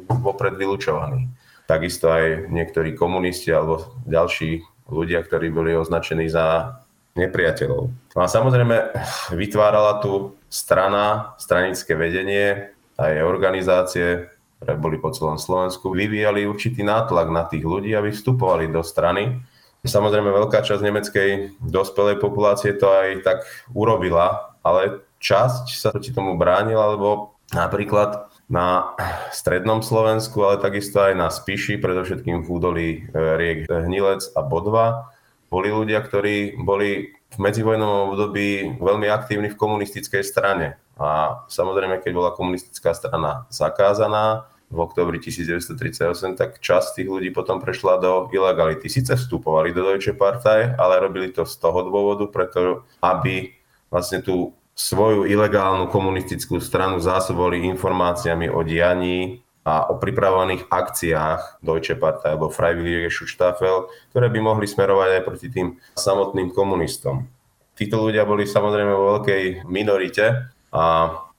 [0.09, 1.29] vopred vylúčovaní.
[1.65, 6.77] Takisto aj niektorí komunisti alebo ďalší ľudia, ktorí boli označení za
[7.17, 7.89] nepriateľov.
[7.89, 8.93] No a samozrejme
[9.33, 17.27] vytvárala tu strana, stranické vedenie, aj organizácie, ktoré boli po celom Slovensku, vyvíjali určitý nátlak
[17.31, 19.41] na tých ľudí, aby vstupovali do strany.
[19.85, 21.29] Samozrejme veľká časť nemeckej
[21.61, 23.39] dospelej populácie to aj tak
[23.71, 28.93] urobila, ale časť sa proti tomu bránila, lebo napríklad na
[29.29, 35.09] strednom Slovensku, ale takisto aj na Spiši, predovšetkým v údolí e, riek Hnilec a Bodva,
[35.49, 40.77] boli ľudia, ktorí boli v medzivojnovom období veľmi aktívni v komunistickej strane.
[40.95, 47.63] A samozrejme, keď bola komunistická strana zakázaná v oktobri 1938, tak časť tých ľudí potom
[47.63, 48.91] prešla do ilegality.
[48.91, 53.55] Sice vstupovali do Deutsche Partei, ale robili to z toho dôvodu, preto aby
[53.87, 61.95] vlastne tú svoju ilegálnu komunistickú stranu zásobovali informáciami o dianí a o pripravovaných akciách Deutsche
[61.95, 67.25] Partei alebo Freiwillige Schutzstaffel, ktoré by mohli smerovať aj proti tým samotným komunistom.
[67.73, 70.85] Títo ľudia boli samozrejme vo veľkej minorite a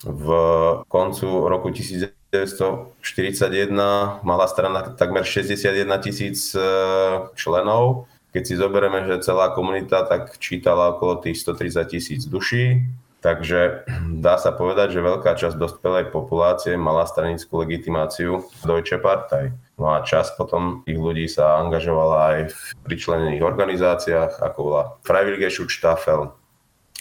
[0.04, 0.28] v
[0.88, 1.68] koncu roku
[2.34, 3.70] 1941
[4.26, 6.60] mala strana takmer 61 tisíc e,
[7.38, 8.10] členov.
[8.34, 12.84] Keď si zoberieme, že celá komunita tak čítala okolo tých 130 tisíc duší,
[13.26, 13.90] Takže
[14.22, 19.50] dá sa povedať, že veľká časť dospelej populácie mala stranickú legitimáciu Deutsche Partei.
[19.74, 25.50] No a čas potom tých ľudí sa angažovala aj v pričlenených organizáciách, ako bola Freiwillige
[25.50, 26.38] Schutzstaffel,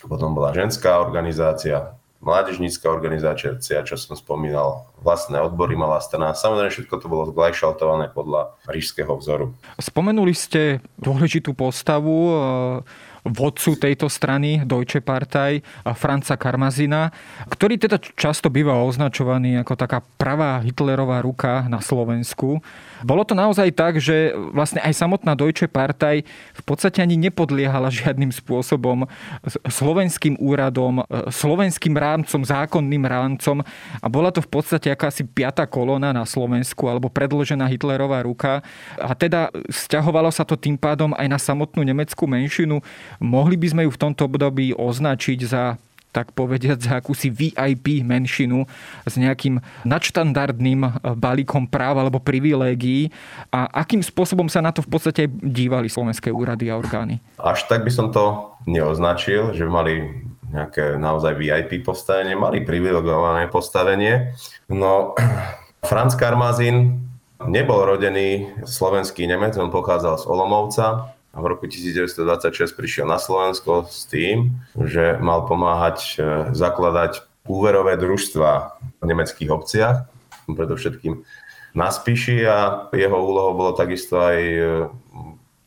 [0.09, 1.93] potom bola ženská organizácia,
[2.25, 6.33] mládežnícka organizácia, čo som spomínal, vlastné odbory mala strana.
[6.33, 9.53] Samozrejme, všetko to bolo zglajšaltované podľa rížského vzoru.
[9.77, 12.33] Spomenuli ste dôležitú postavu
[13.25, 15.65] vodcu tejto strany Deutsche Partei,
[15.97, 17.09] Franca Karmazina,
[17.49, 22.61] ktorý teda často býva označovaný ako taká pravá Hitlerová ruka na Slovensku.
[23.01, 28.29] Bolo to naozaj tak, že vlastne aj samotná Deutsche Partei v podstate ani nepodliehala žiadnym
[28.29, 29.09] spôsobom
[29.67, 33.65] slovenským úradom, slovenským rámcom, zákonným rámcom
[33.99, 38.61] a bola to v podstate akási piata kolona na Slovensku alebo predložená Hitlerová ruka
[39.01, 42.79] a teda stiahovalo sa to tým pádom aj na samotnú nemeckú menšinu.
[43.23, 45.78] Mohli by sme ju v tomto období označiť za
[46.15, 48.63] tak povediať za akúsi VIP menšinu
[49.04, 53.12] s nejakým nadštandardným balíkom práv alebo privilégií
[53.51, 57.19] a akým spôsobom sa na to v podstate dívali slovenské úrady a orgány?
[57.36, 60.23] Až tak by som to neoznačil, že mali
[60.56, 64.32] nejaké naozaj VIP postavenie, mali privilegované postavenie.
[64.71, 65.19] No,
[65.89, 67.04] Franz Karmazin
[67.43, 73.91] nebol rodený slovenský Nemec, on pochádzal z Olomovca, a v roku 1926 prišiel na Slovensko
[73.91, 76.17] s tým, že mal pomáhať e,
[76.55, 80.07] zakladať úverové družstva v nemeckých obciach,
[80.47, 81.27] predovšetkým
[81.75, 84.59] na Spiši a jeho úlohou bolo takisto aj e,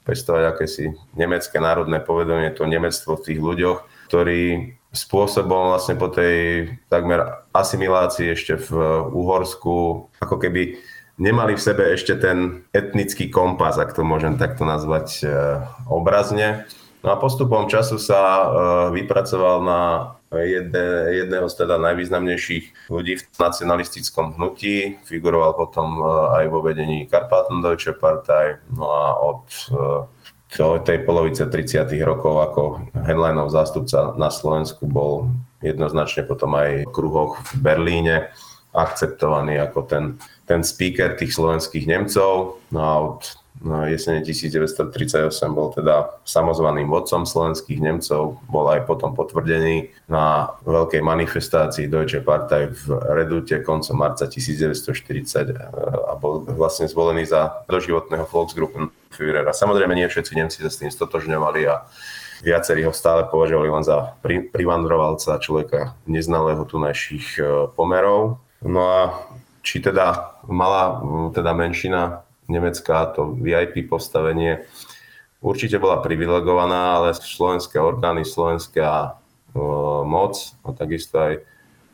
[0.08, 3.78] pestovať akési nemecké národné povedomie, to nemectvo v tých ľuďoch,
[4.08, 8.72] ktorí spôsobom vlastne po tej takmer asimilácii ešte v
[9.12, 10.80] Uhorsku, ako keby
[11.18, 15.26] nemali v sebe ešte ten etnický kompas, ak to môžem takto nazvať e,
[15.90, 16.64] obrazne.
[17.02, 18.44] No a postupom času sa e,
[19.02, 19.80] vypracoval na
[20.30, 20.86] jedne,
[21.26, 25.02] jedného z teda najvýznamnejších ľudí v nacionalistickom hnutí.
[25.04, 26.02] Figuroval potom e,
[26.42, 28.62] aj vo vedení Karpaten Deutsche Partei.
[28.70, 29.42] No a od
[30.86, 31.92] tej polovice 30.
[32.06, 32.62] rokov ako
[33.04, 35.28] headlineov zástupca na Slovensku bol
[35.60, 38.32] jednoznačne potom aj v kruhoch v Berlíne
[38.72, 40.04] akceptovaný ako ten
[40.48, 42.56] ten speaker tých slovenských Nemcov.
[42.72, 43.20] No a od
[43.90, 51.90] jesene 1938 bol teda samozvaným vodcom slovenských Nemcov, bol aj potom potvrdený na veľkej manifestácii
[51.90, 52.82] Deutsche Partei v
[53.18, 55.58] Redute koncom marca 1940
[56.06, 59.50] a bol vlastne zvolený za doživotného Volksgruppenführera.
[59.50, 61.82] Samozrejme nie všetci Nemci sa s tým stotožňovali a
[62.46, 64.14] viacerí ho stále považovali len za
[64.54, 67.42] privandrovalca, človeka neznalého tunajších e,
[67.74, 68.38] pomerov.
[68.62, 69.00] No a
[69.62, 71.02] či teda mala
[71.34, 74.64] teda menšina nemecká to VIP postavenie
[75.40, 79.10] určite bola privilegovaná, ale slovenské orgány, slovenská e,
[80.06, 80.34] moc
[80.66, 81.32] a takisto aj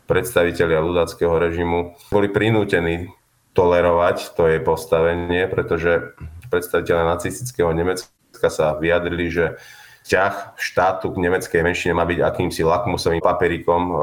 [0.05, 3.13] predstavitelia ľudáckého režimu boli prinútení
[3.57, 6.17] tolerovať to jej postavenie, pretože
[6.51, 9.57] predstaviteľe nacistického Nemecka sa vyjadrili, že
[10.05, 13.95] vzťah štátu k nemeckej menšine má byť akýmsi lakmusovým paperikom e,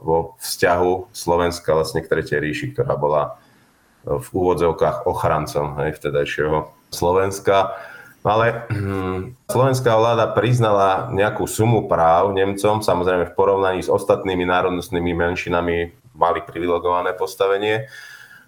[0.00, 3.36] vo vzťahu Slovenska vlastne k Tretej ríši, ktorá bola
[4.04, 7.76] v úvodzovkách ochrancom hej, vtedajšieho Slovenska.
[8.24, 15.12] Ale hm, slovenská vláda priznala nejakú sumu práv Nemcom, samozrejme v porovnaní s ostatnými národnostnými
[15.12, 17.84] menšinami mali privilegované postavenie,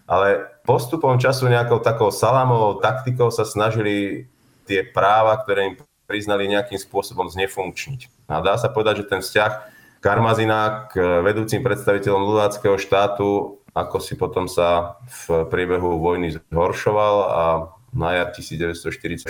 [0.09, 4.25] ale postupom času nejakou takou salámovou taktikou sa snažili
[4.65, 5.75] tie práva, ktoré im
[6.07, 8.31] priznali nejakým spôsobom znefunkčniť.
[8.31, 14.16] A dá sa povedať, že ten vzťah Karmazina k vedúcim predstaviteľom ľudáckého štátu ako si
[14.16, 17.42] potom sa v priebehu vojny zhoršoval a
[17.92, 19.29] na jar 1944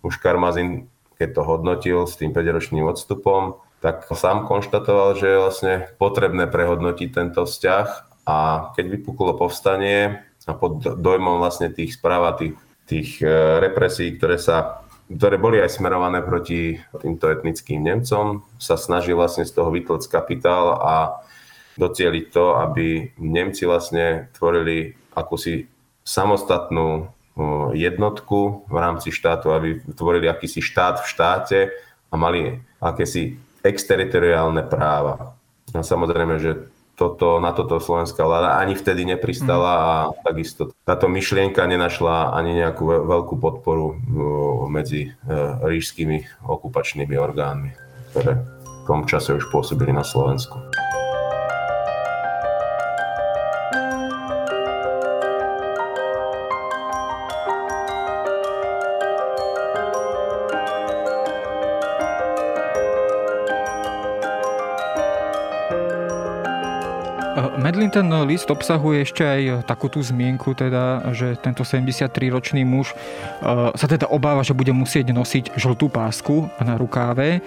[0.00, 0.88] už Karmazin,
[1.20, 7.08] keď to hodnotil s tým 5-ročným odstupom, tak sám konštatoval, že je vlastne potrebné prehodnotiť
[7.12, 7.86] tento vzťah
[8.24, 8.36] a
[8.72, 12.56] keď vypuklo povstanie a pod dojmom vlastne tých správ a tých,
[12.88, 13.28] tých e,
[13.60, 19.54] represí, ktoré sa ktoré boli aj smerované proti týmto etnickým Nemcom, sa snažil vlastne z
[19.54, 20.96] toho vytlc kapitál a
[21.78, 25.70] docieliť to, aby Nemci vlastne tvorili akúsi
[26.02, 27.12] samostatnú
[27.76, 31.58] jednotku v rámci štátu, aby tvorili akýsi štát v štáte
[32.08, 35.36] a mali akési exteritoriálne práva.
[35.76, 36.52] A samozrejme, že
[36.96, 39.92] toto, na toto slovenská vláda ani vtedy nepristala a
[40.24, 43.98] takisto táto myšlienka nenašla ani nejakú veľkú podporu
[44.70, 45.34] medzi e,
[45.66, 47.74] rížskými okupačnými orgánmi,
[48.14, 50.62] ktoré v tom čase už pôsobili na Slovensku.
[67.96, 73.88] Ten list obsahuje ešte aj takú tú zmienku, teda, že tento 73-ročný muž uh, sa
[73.88, 77.40] teda obáva, že bude musieť nosiť žltú pásku na rukáve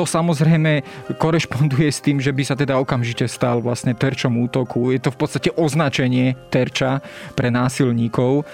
[0.00, 0.80] to samozrejme
[1.20, 4.88] korešponduje s tým, že by sa teda okamžite stal vlastne terčom útoku.
[4.88, 7.04] Je to v podstate označenie terča
[7.36, 8.40] pre násilníkov.
[8.40, 8.44] E,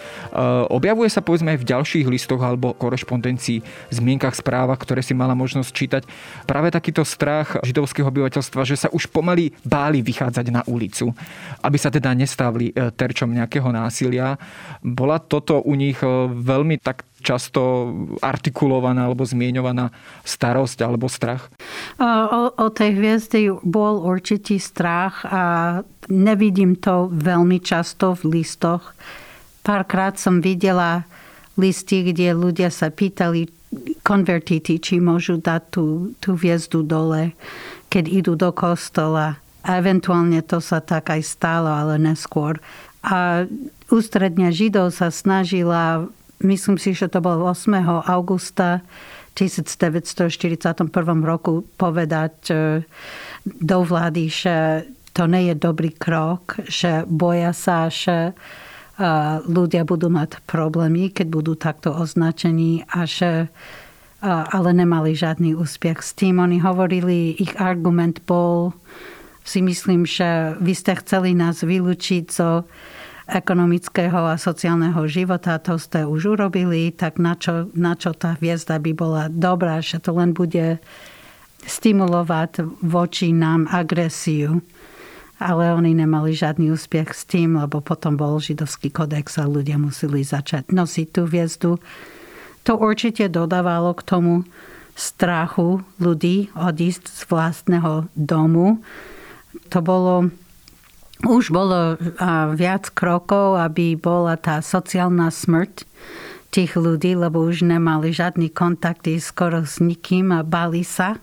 [0.67, 3.63] objavuje sa povedzme aj v ďalších listoch alebo korešpondencii,
[3.95, 6.03] zmienkach, správach, ktoré si mala možnosť čítať.
[6.51, 11.15] Práve takýto strach židovského obyvateľstva, že sa už pomaly báli vychádzať na ulicu,
[11.63, 14.35] aby sa teda nestávli e, terčom nejakého násilia.
[14.83, 19.91] Bola toto u nich e, veľmi tak často artikulovaná alebo zmieňovaná
[20.23, 21.49] starosť alebo strach?
[21.99, 25.43] O, o tej hviezdy bol určitý strach a
[26.13, 28.93] nevidím to veľmi často v listoch.
[29.67, 31.09] Párkrát som videla
[31.59, 33.51] listy, kde ľudia sa pýtali
[34.07, 37.35] konvertity, či môžu dať tú, tú hviezdu dole,
[37.91, 39.43] keď idú do kostola.
[39.67, 42.63] A eventuálne to sa tak aj stalo, ale neskôr.
[43.03, 43.51] A
[43.91, 46.07] ústredňa Židov sa snažila
[46.43, 47.73] myslím si, že to bolo 8.
[48.09, 48.85] augusta
[49.37, 50.89] 1941
[51.21, 52.55] roku povedať e,
[53.45, 58.35] do vlády, že to nie je dobrý krok, že boja sa, že e,
[59.45, 63.49] ľudia budú mať problémy, keď budú takto označení a že e,
[64.33, 66.41] ale nemali žiadny úspech s tým.
[66.41, 68.73] Oni hovorili, ich argument bol,
[69.47, 72.65] si myslím, že vy ste chceli nás vylúčiť zo
[73.27, 78.79] ekonomického a sociálneho života, to ste už urobili, tak na čo, na čo tá hviezda
[78.79, 80.79] by bola dobrá, že to len bude
[81.67, 84.63] stimulovať voči nám agresiu.
[85.37, 90.25] Ale oni nemali žiadny úspech s tým, lebo potom bol židovský kodex a ľudia museli
[90.25, 91.77] začať nosiť tú hviezdu.
[92.65, 94.35] To určite dodávalo k tomu
[94.97, 98.81] strachu ľudí odísť z vlastného domu.
[99.69, 100.33] To bolo
[101.25, 101.97] už bolo
[102.53, 105.89] viac krokov, aby bola tá sociálna smrť
[106.53, 111.17] tých ľudí, lebo už nemali žiadny kontakty skoro s nikým a bali sa.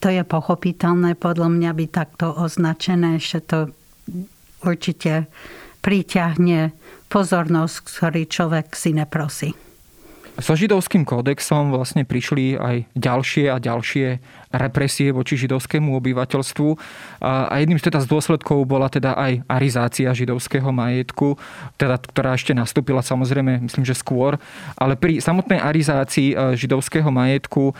[0.00, 3.72] To je pochopiteľné podľa mňa by takto označené, že to
[4.64, 5.28] určite
[5.80, 6.72] priťahne
[7.12, 9.50] pozornosť, ktorý človek si neprosí.
[10.36, 14.20] So židovským kódexom vlastne prišli aj ďalšie a ďalšie
[14.56, 16.68] represie voči židovskému obyvateľstvu.
[17.20, 21.36] A jedným z, teda z dôsledkov bola teda aj arizácia židovského majetku,
[21.76, 24.40] teda, ktorá ešte nastúpila samozrejme, myslím, že skôr.
[24.78, 27.74] Ale pri samotnej arizácii e, židovského majetku e,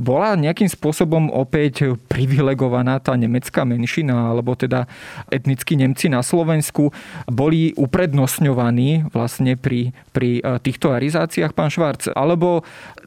[0.00, 4.86] bola nejakým spôsobom opäť privilegovaná tá nemecká menšina, alebo teda
[5.28, 6.94] etnickí Nemci na Slovensku
[7.26, 12.08] boli uprednostňovaní vlastne pri, pri e, týchto arizáciách, pán Švarc?
[12.14, 12.62] Alebo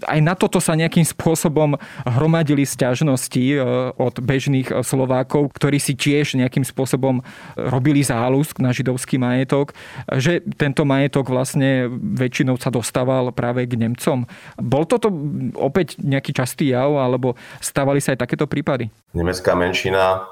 [0.05, 3.57] aj na toto sa nejakým spôsobom hromadili sťažnosti e,
[3.95, 7.23] od bežných e, Slovákov, ktorí si tiež nejakým spôsobom
[7.55, 9.71] robili záľusk na židovský majetok,
[10.19, 14.27] že tento majetok vlastne väčšinou sa dostával práve k Nemcom.
[14.59, 15.07] Bol toto
[15.55, 18.91] opäť nejaký častý jav, alebo stávali sa aj takéto prípady?
[19.15, 20.27] Nemecká menšina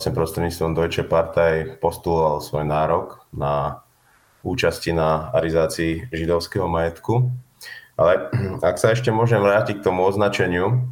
[0.00, 3.84] vlastne prostredníctvom Deutsche Partei postuloval svoj nárok na
[4.40, 7.28] účasti na arizácii židovského majetku.
[8.00, 8.32] Ale
[8.64, 10.88] ak sa ešte môžem vrátiť k tomu označeniu,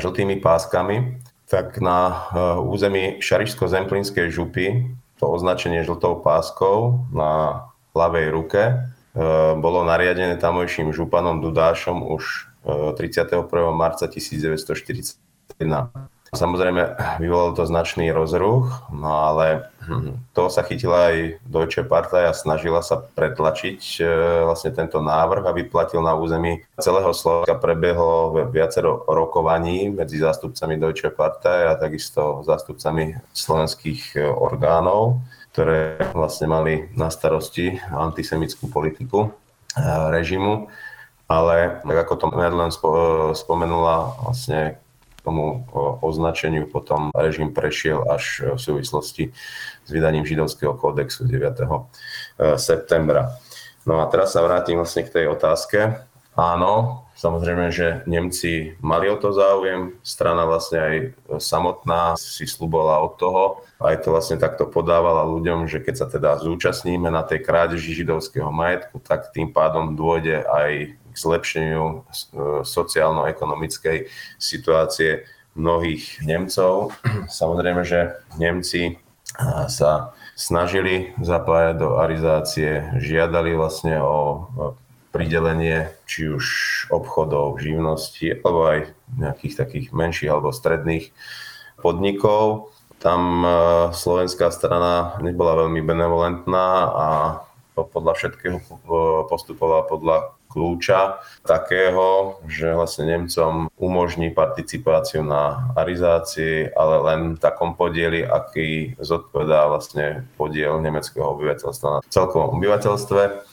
[0.00, 1.20] žltými páskami,
[1.52, 8.80] tak na eh, území Šarišsko-Zemplínskej župy to označenie žltou páskou na ľavej ruke eh,
[9.60, 13.42] bolo nariadené tamojším županom Dudášom už 31.
[13.74, 15.18] marca 1941.
[16.32, 19.68] Samozrejme, vyvolalo to značný rozruch, no ale
[20.32, 24.02] toho sa chytila aj Deutsche Partei a snažila sa pretlačiť e,
[24.48, 27.60] vlastne tento návrh, aby platil na území celého Slovenska.
[27.60, 35.20] Prebehlo viacero rokovaní medzi zástupcami Deutsche Partei a takisto zástupcami slovenských e, orgánov,
[35.52, 40.72] ktoré vlastne mali na starosti antisemickú politiku e, režimu.
[41.28, 42.72] Ale tak ako to Medlen
[43.36, 44.80] spomenula, vlastne
[45.22, 45.66] tomu
[46.02, 49.24] označeniu potom režim prešiel až v súvislosti
[49.86, 51.38] s vydaním židovského kódexu 9.
[51.38, 51.66] E,
[52.58, 53.38] septembra.
[53.86, 56.06] No a teraz sa vrátim vlastne k tej otázke.
[56.32, 60.96] Áno, samozrejme, že Nemci mali o to záujem, strana vlastne aj
[61.36, 63.44] samotná si slubovala od toho,
[63.84, 68.48] aj to vlastne takto podávala ľuďom, že keď sa teda zúčastníme na tej krádeži židovského
[68.48, 71.96] majetku, tak tým pádom dôjde aj k zlepšeniu e,
[72.64, 74.08] sociálno-ekonomickej
[74.40, 76.96] situácie mnohých Nemcov.
[77.28, 78.94] Samozrejme, že Nemci e,
[79.68, 84.48] sa snažili zapájať do arizácie, žiadali vlastne o
[85.12, 86.46] pridelenie či už
[86.88, 88.78] obchodov, živností, alebo aj
[89.20, 91.12] nejakých takých menších alebo stredných
[91.84, 92.72] podnikov.
[92.96, 93.50] Tam e,
[93.92, 97.06] slovenská strana nebola veľmi benevolentná a
[97.72, 98.60] podľa všetkého
[99.28, 107.72] postupovala podľa kľúča takého, že vlastne Nemcom umožní participáciu na arizácii, ale len v takom
[107.72, 113.48] podieli, aký zodpovedá vlastne podiel nemeckého obyvateľstva na celkovom obyvateľstve.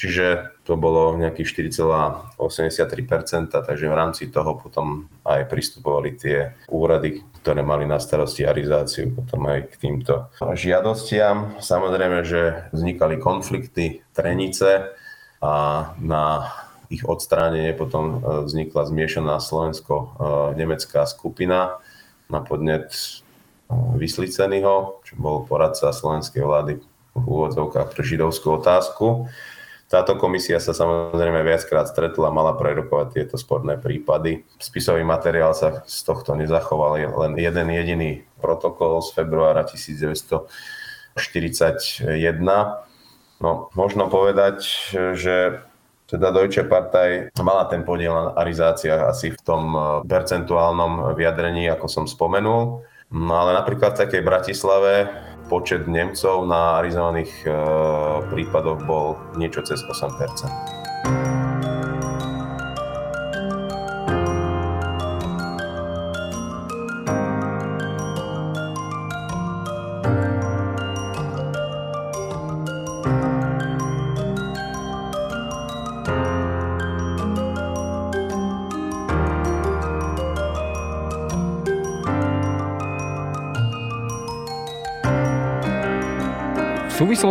[0.00, 7.60] Čiže to bolo nejakých 4,83%, takže v rámci toho potom aj pristupovali tie úrady, ktoré
[7.60, 11.60] mali na starosti arizáciu, potom aj k týmto žiadostiam.
[11.60, 14.94] Samozrejme, že vznikali konflikty, trenice,
[15.40, 15.52] a
[15.96, 16.52] na
[16.92, 21.80] ich odstránenie potom e, vznikla zmiešaná slovensko-nemecká skupina
[22.28, 22.98] na podnet e,
[23.96, 26.72] Vysliceného, čo bol poradca slovenskej vlády
[27.14, 29.30] v úvodzovkách pre židovskú otázku.
[29.90, 34.46] Táto komisia sa samozrejme viackrát stretla, mala prerokovať tieto sporné prípady.
[34.62, 41.18] Spisový materiál sa z tohto nezachoval, je len jeden jediný protokol z februára 1941
[43.40, 44.62] No, možno povedať,
[45.16, 45.64] že
[46.10, 51.86] teda Deutsche Partei mala ten podiel na arizáciách asi v tom eh, percentuálnom vyjadrení, ako
[51.86, 52.82] som spomenul.
[53.10, 55.10] No ale napríklad v takej Bratislave
[55.50, 57.50] počet Nemcov na arizovaných e,
[58.30, 61.39] prípadoch bol niečo cez 8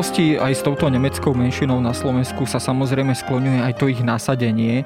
[0.09, 4.81] súvislosti aj s touto nemeckou menšinou na Slovensku sa samozrejme skloňuje aj to ich nasadenie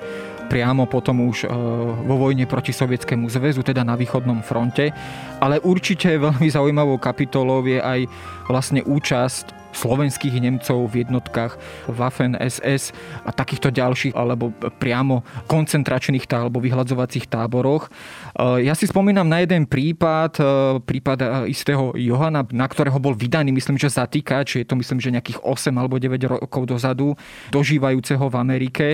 [0.51, 1.55] priamo potom už e,
[2.03, 4.91] vo vojne proti Sovietskému zväzu, teda na východnom fronte.
[5.39, 8.03] Ale určite veľmi zaujímavou kapitolou je aj
[8.51, 11.57] vlastne účasť slovenských Nemcov v jednotkách
[11.89, 12.93] Waffen SS
[13.25, 17.89] a takýchto ďalších alebo priamo koncentračných tá, alebo vyhľadzovacích táboroch.
[18.37, 20.45] E, ja si spomínam na jeden prípad, e,
[20.85, 25.09] prípad e, istého Johana, na ktorého bol vydaný, myslím, že zatýkač, je to myslím, že
[25.11, 27.17] nejakých 8 alebo 9 rokov dozadu,
[27.49, 28.87] dožívajúceho v Amerike.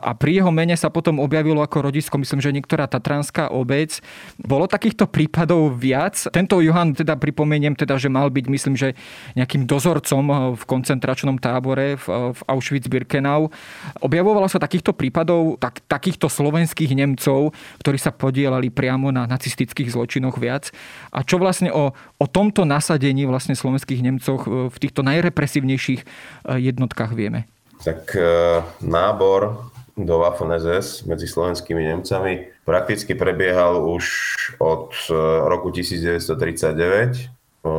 [0.00, 4.00] A pri jeho mene sa potom objavilo ako rodisko, myslím, že niektorá tatranská obec.
[4.40, 6.16] Bolo takýchto prípadov viac.
[6.32, 8.96] Tento Johan, teda pripomeniem, teda, že mal byť, myslím, že
[9.36, 13.50] nejakým dozorcom v koncentračnom tábore v, v Auschwitz-Birkenau.
[14.04, 20.36] Objavovalo sa takýchto prípadov, tak, takýchto slovenských Nemcov, ktorí sa podielali priamo na nacistických zločinoch
[20.36, 20.70] viac.
[21.10, 26.04] A čo vlastne o, o tomto nasadení vlastne slovenských Nemcoch v týchto najrepresívnejších
[26.46, 27.48] jednotkách vieme?
[27.82, 28.14] Tak
[28.78, 30.48] nábor do Waffen
[31.04, 34.04] medzi slovenskými Nemcami prakticky prebiehal už
[34.56, 34.94] od
[35.48, 37.28] roku 1939.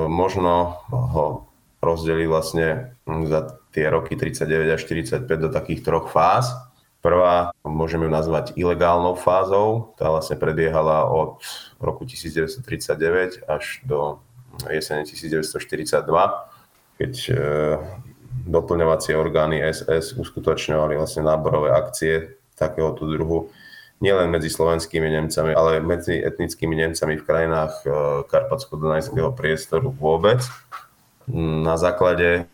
[0.08, 1.48] Možno ho
[1.84, 6.56] rozdeli vlastne za tie roky 39 až 45 do takých troch fáz.
[7.04, 11.44] Prvá, môžeme ju nazvať ilegálnou fázou, tá vlastne prebiehala od
[11.84, 14.24] roku 1939 až do
[14.72, 16.08] jesene 1942,
[16.96, 17.34] keď e,
[18.48, 23.52] doplňovacie orgány SS uskutočňovali vlastne náborové akcie takéhoto druhu
[24.04, 27.88] nielen medzi slovenskými Nemcami, ale medzi etnickými Nemcami v krajinách e,
[28.28, 30.44] Karpatsko-Dunajského priestoru vôbec.
[31.32, 32.52] Na základe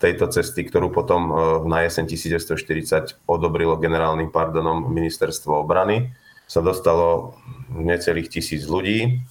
[0.00, 1.34] tejto cesty, ktorú potom e,
[1.68, 6.12] na jeseň 1940 odobrilo generálnym pardonom ministerstvo obrany,
[6.44, 7.38] sa dostalo
[7.72, 9.22] necelých tisíc ľudí.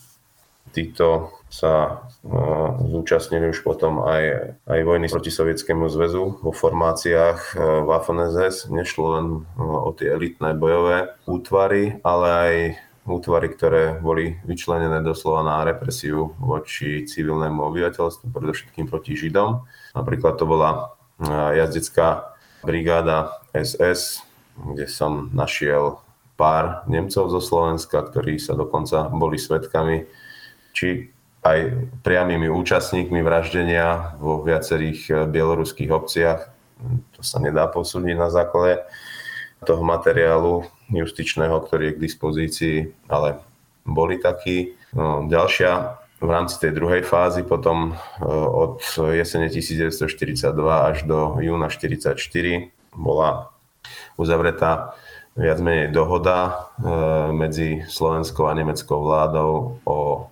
[0.70, 2.34] Títo sa e,
[2.94, 8.70] zúčastnili už potom aj, aj vojny proti Sovietskému zväzu vo formáciách e, Waffen SS.
[8.70, 9.26] Nešlo len
[9.58, 12.54] o tie elitné bojové útvary, ale aj
[13.10, 19.66] útvary, ktoré boli vyčlenené doslova na represiu voči civilnému obyvateľstvu, predovšetkým proti Židom.
[19.98, 20.94] Napríklad to bola
[21.58, 24.22] jazdecká brigáda SS,
[24.56, 26.00] kde som našiel
[26.40, 30.08] pár Nemcov zo Slovenska, ktorí sa dokonca boli svetkami,
[30.72, 31.12] či
[31.44, 36.52] aj priamými účastníkmi vraždenia vo viacerých e, bieloruských obciach.
[37.16, 38.84] To sa nedá posúdiť na základe
[39.66, 42.78] toho materiálu justičného, ktorý je k dispozícii,
[43.12, 43.44] ale
[43.84, 44.76] boli takí.
[44.96, 48.84] No, ďalšia v rámci tej druhej fázy potom e, od
[49.16, 53.56] jesene 1942 až do júna 1944 bola
[54.20, 55.00] uzavretá
[55.40, 56.52] viac menej dohoda e,
[57.32, 60.28] medzi slovenskou a nemeckou vládou o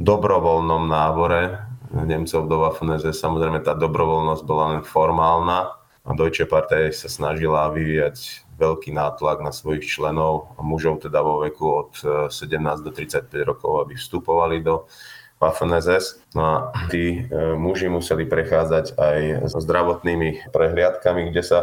[0.00, 7.06] dobrovoľnom nábore Nemcov do waffen Samozrejme tá dobrovoľnosť bola len formálna a Deutsche Partei sa
[7.06, 11.90] snažila vyvíjať veľký nátlak na svojich členov, mužov teda vo veku od
[12.32, 14.88] 17 e, do 35 rokov, aby vstupovali do
[15.36, 16.24] Waffen-SS.
[16.32, 16.54] No a
[16.88, 21.60] tí e, muži museli prechádzať aj s zdravotnými prehliadkami, kde sa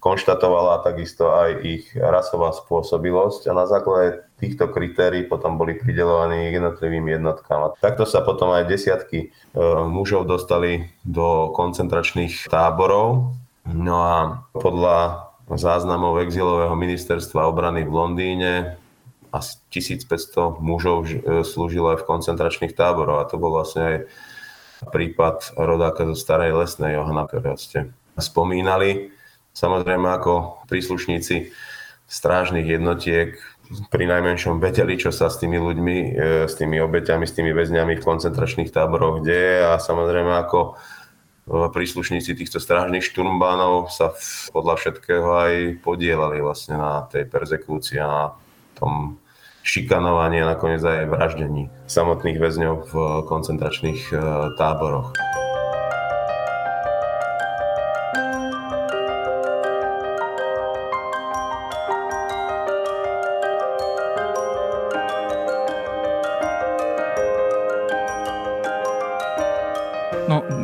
[0.00, 7.04] konštatovala takisto aj ich rasová spôsobilosť a na základe týchto kritérií potom boli pridelovaní jednotlivým
[7.20, 7.60] jednotkám.
[7.68, 9.58] A takto sa potom aj desiatky e,
[9.90, 13.36] mužov dostali do koncentračných táborov.
[13.68, 14.16] No a
[14.56, 18.52] podľa záznamov exilového ministerstva obrany v Londýne
[19.30, 23.96] asi 1500 mužov e, slúžilo aj v koncentračných táboroch a to bol vlastne aj
[24.90, 29.14] prípad rodáka zo Starej Lesnej Johana, ktorého ste spomínali.
[29.54, 31.54] Samozrejme ako príslušníci
[32.10, 33.38] strážnych jednotiek
[33.86, 36.08] pri najmenšom vedeli, čo sa s tými ľuďmi, e,
[36.50, 40.74] s tými obeťami, s tými väzňami v koncentračných táboroch deje a samozrejme ako
[41.50, 44.14] príslušníci týchto strážnych šturmbánov sa
[44.54, 48.24] podľa všetkého aj podielali vlastne na tej perzekúcii a na
[48.78, 49.18] tom
[49.66, 52.92] šikanovaní a nakoniec aj vraždení samotných väzňov v
[53.28, 54.14] koncentračných e,
[54.56, 55.12] táboroch.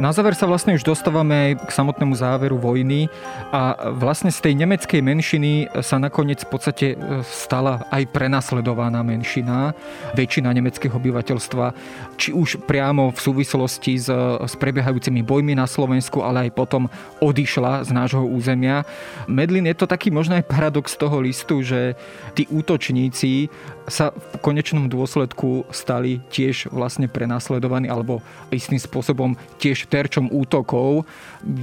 [0.06, 3.10] Na záver sa vlastne už dostávame k samotnému záveru vojny
[3.50, 9.74] a vlastne z tej nemeckej menšiny sa nakoniec v podstate e, stala aj prenasledovaná menšina,
[10.14, 11.74] väčšina nemeckého obyvateľstva,
[12.22, 14.06] či už priamo v súvislosti s,
[14.46, 16.86] s prebiehajúcimi bojmi na Slovensku, ale aj potom
[17.18, 18.86] odišla z nášho územia.
[19.26, 21.98] Medlin je to taký možno aj paradox toho listu, že
[22.38, 23.50] tí útočníci
[23.90, 28.22] sa v konečnom dôsledku stali tiež vlastne prenasledovaní alebo
[28.54, 31.08] istým spôsobom tiež terčom útokov.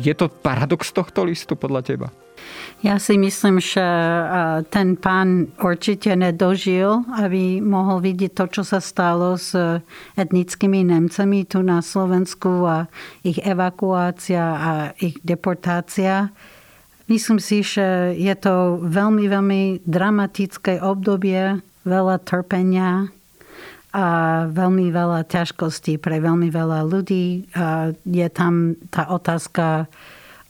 [0.01, 2.09] Je to paradox tohto listu podľa teba?
[2.83, 3.85] Ja si myslím, že
[4.67, 9.55] ten pán určite nedožil, aby mohol vidieť to, čo sa stalo s
[10.19, 12.91] etnickými Nemcami tu na Slovensku a
[13.23, 16.35] ich evakuácia a ich deportácia.
[17.07, 23.07] Myslím si, že je to veľmi, veľmi dramatické obdobie, veľa trpenia
[23.93, 24.05] a
[24.49, 27.45] veľmi veľa ťažkostí pre veľmi veľa ľudí.
[27.53, 29.85] A je tam tá otázka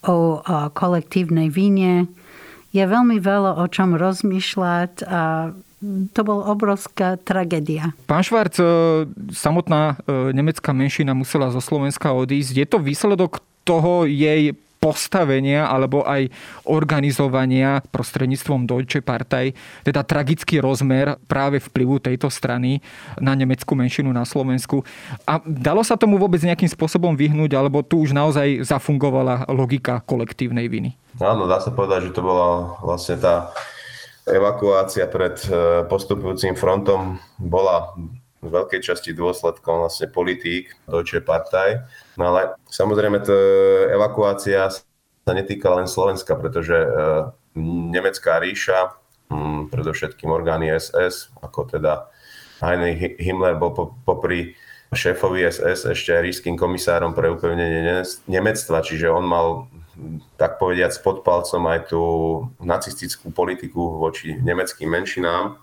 [0.08, 0.39] o
[0.72, 2.08] kolektívnej víne.
[2.72, 5.52] Je veľmi veľa o čom rozmýšľať a
[6.16, 7.91] to bol obrovská tragédia.
[8.08, 8.64] Pán Švarc, e,
[9.36, 12.54] samotná e, nemecká menšina musela zo Slovenska odísť.
[12.56, 16.28] Je to výsledok toho jej postavenia alebo aj
[16.68, 19.56] organizovania prostredníctvom Deutsche Partei,
[19.88, 22.84] teda tragický rozmer práve vplyvu tejto strany
[23.24, 24.84] na nemeckú menšinu na Slovensku.
[25.24, 30.68] A dalo sa tomu vôbec nejakým spôsobom vyhnúť, alebo tu už naozaj zafungovala logika kolektívnej
[30.68, 31.00] viny?
[31.24, 33.56] Áno, dá sa povedať, že to bola vlastne tá
[34.28, 37.96] evakuácia pred e, postupujúcim frontom bola
[38.44, 41.80] v veľkej časti dôsledkom vlastne politík Deutsche Partei.
[42.18, 43.39] No ale samozrejme tá
[43.89, 46.88] evakuácia sa netýka len Slovenska, pretože e,
[47.89, 48.93] nemecká ríša,
[49.32, 52.11] hm, predovšetkým orgány SS, ako teda
[52.61, 53.74] Heinrich Himmler bol
[54.05, 54.55] popri
[54.93, 59.47] šéfovi SS ešte aj ríským komisárom pre upevnenie Nemectva, čiže on mal
[60.38, 62.03] tak povediať pod palcom aj tú
[62.61, 65.57] nacistickú politiku voči nemeckým menšinám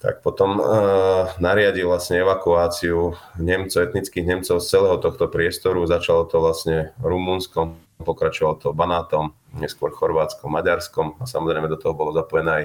[0.00, 5.88] tak potom uh, nariadil vlastne evakuáciu Nemcov, etnických Nemcov z celého tohto priestoru.
[5.88, 12.12] Začalo to vlastne Rumunskom, pokračovalo to Banátom, neskôr Chorvátskom, Maďarskom a samozrejme do toho bolo
[12.12, 12.64] zapojené aj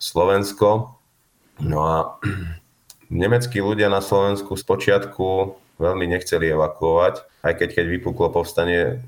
[0.00, 0.96] Slovensko.
[1.60, 1.96] No a
[3.12, 9.04] nemeckí ľudia na Slovensku z počiatku veľmi nechceli evakuovať, aj keď keď vypuklo povstanie,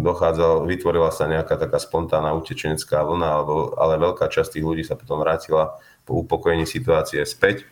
[0.00, 4.94] dochádzal, vytvorila sa nejaká taká spontánna utečenecká vlna, alebo, ale veľká časť tých ľudí sa
[4.94, 7.66] potom vrátila po upokojení situácie späť.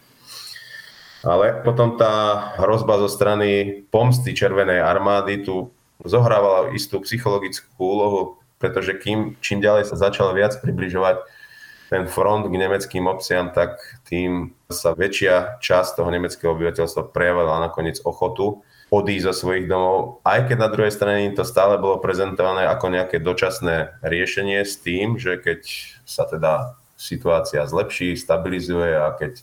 [1.23, 5.71] Ale potom tá hrozba zo strany pomsty Červenej armády tu
[6.03, 8.23] zohrávala istú psychologickú úlohu,
[8.59, 11.23] pretože kým, čím ďalej sa začal viac približovať
[11.93, 13.77] ten front k nemeckým obciam, tak
[14.09, 20.53] tým sa väčšia časť toho nemeckého obyvateľstva prejavila nakoniec ochotu odísť zo svojich domov, aj
[20.53, 25.37] keď na druhej strane to stále bolo prezentované ako nejaké dočasné riešenie s tým, že
[25.37, 25.61] keď
[26.09, 29.41] sa teda situácia zlepší, stabilizuje a keď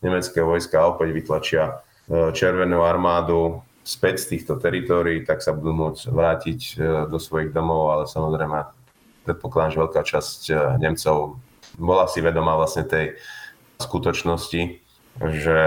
[0.00, 1.64] nemecké vojska opäť vytlačia
[2.08, 6.72] e, Červenú armádu späť z týchto teritórií, tak sa budú môcť vrátiť e,
[7.08, 8.68] do svojich domov, ale samozrejme
[9.24, 11.40] predpokladám, že veľká časť e, Nemcov
[11.80, 13.16] bola si vedomá vlastne tej
[13.80, 14.84] skutočnosti,
[15.16, 15.58] že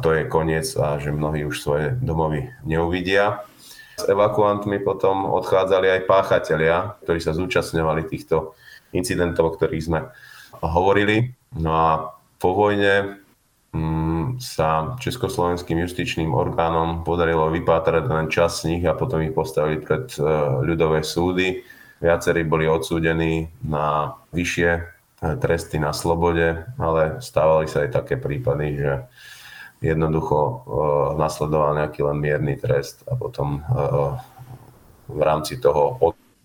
[0.00, 3.48] to je koniec a že mnohí už svoje domovy neuvidia.
[3.96, 8.56] S evakuantmi potom odchádzali aj páchatelia, ktorí sa zúčastňovali týchto
[8.92, 10.00] incidentov, o ktorých sme
[10.60, 11.32] hovorili.
[11.56, 11.90] No a
[12.40, 13.20] po vojne
[13.72, 19.80] mm, sa československým justičným orgánom podarilo vypátrať len čas z nich a potom ich postavili
[19.80, 20.20] pred e,
[20.64, 21.60] ľudové súdy.
[22.02, 25.01] Viacerí boli odsúdení na vyššie
[25.38, 28.92] tresty na slobode, ale stávali sa aj také prípady, že
[29.78, 30.58] jednoducho uh,
[31.14, 34.18] nasledoval nejaký len mierny trest a potom uh,
[35.06, 35.98] v rámci toho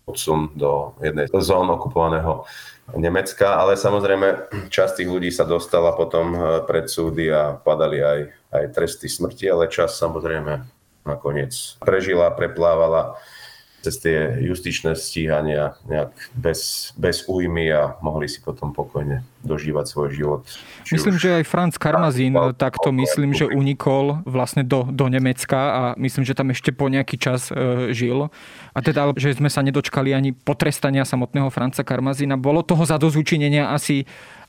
[0.08, 2.48] odsun do jednej zón okupovaného
[2.96, 8.20] Nemecka, ale samozrejme časť tých ľudí sa dostala potom eh, pred súdy a padali aj,
[8.48, 10.64] aj tresty smrti, ale čas samozrejme
[11.04, 11.52] nakoniec
[11.84, 13.20] prežila, preplávala
[13.78, 20.08] cez tie justičné stíhania nejak bez, bez újmy a mohli si potom pokojne dožívať svoj
[20.10, 20.42] život.
[20.90, 21.22] Myslím, už...
[21.22, 26.34] že aj Franz Karmazín takto myslím, že unikol vlastne do, do Nemecka a myslím, že
[26.34, 28.34] tam ešte po nejaký čas e, žil.
[28.74, 32.34] A teda, že sme sa nedočkali ani potrestania samotného Franca Karmazína.
[32.34, 34.02] Bolo toho zadozúčinenia asi,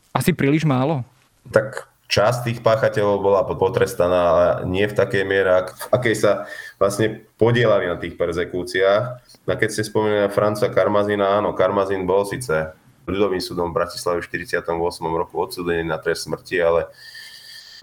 [0.10, 1.06] asi príliš málo?
[1.54, 6.32] Tak časť tých páchateľov bola potrestaná, ale nie v takej miere, akej sa
[6.80, 9.04] vlastne podielali na tých perzekúciách.
[9.46, 12.74] A keď ste spomenuli na Franca Karmazina, áno, Karmazin bol síce
[13.06, 14.64] ľudovým súdom v Bratislave v 48.
[15.04, 16.88] roku odsúdený na trest smrti, ale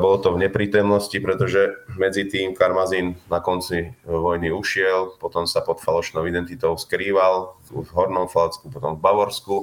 [0.00, 5.84] bolo to v neprítomnosti, pretože medzi tým Karmazin na konci vojny ušiel, potom sa pod
[5.84, 9.56] falošnou identitou skrýval v Hornom Falcku, potom v Bavorsku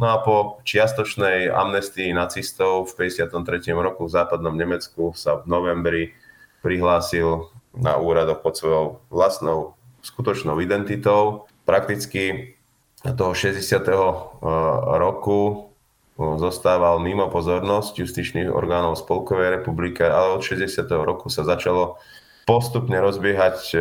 [0.00, 3.76] No a po čiastočnej amnestii nacistov v 53.
[3.76, 6.16] roku v západnom Nemecku sa v novembri
[6.64, 11.46] prihlásil na úradoch pod svojou vlastnou skutočnou identitou.
[11.68, 12.54] Prakticky
[13.04, 13.60] toho 60.
[13.62, 14.16] Eh,
[14.98, 20.84] roku eh, zostával mimo pozornosť justičných orgánov Spolkovej republiky, ale od 60.
[21.04, 22.00] roku sa začalo
[22.50, 23.78] postupne rozbiehať e,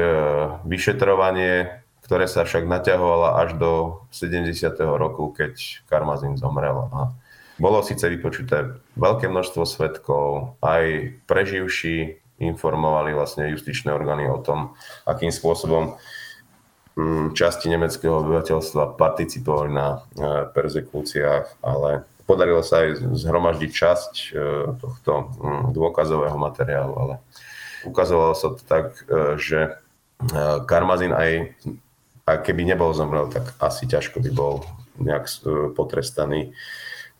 [0.61, 3.71] vyšetrovanie, ktoré sa však naťahovalo až do
[4.13, 4.53] 70.
[4.77, 6.85] roku, keď Karmazin zomrel.
[6.93, 7.09] A
[7.57, 14.73] bolo síce vypočuté veľké množstvo svetkov, aj preživší informovali vlastne justičné orgány o tom,
[15.03, 15.99] akým spôsobom
[16.95, 19.97] mm, časti nemeckého obyvateľstva participovali na e,
[20.55, 24.29] persekúciách, ale podarilo sa aj zhromaždiť časť e,
[24.79, 27.15] tohto mm, dôkazového materiálu, ale
[27.83, 29.59] ukazovalo sa to tak, e, že
[30.67, 31.55] Karmazin aj,
[32.27, 34.67] aj keby nebol zomrel, tak asi ťažko by bol
[34.99, 35.31] nejak
[35.79, 36.51] potrestaný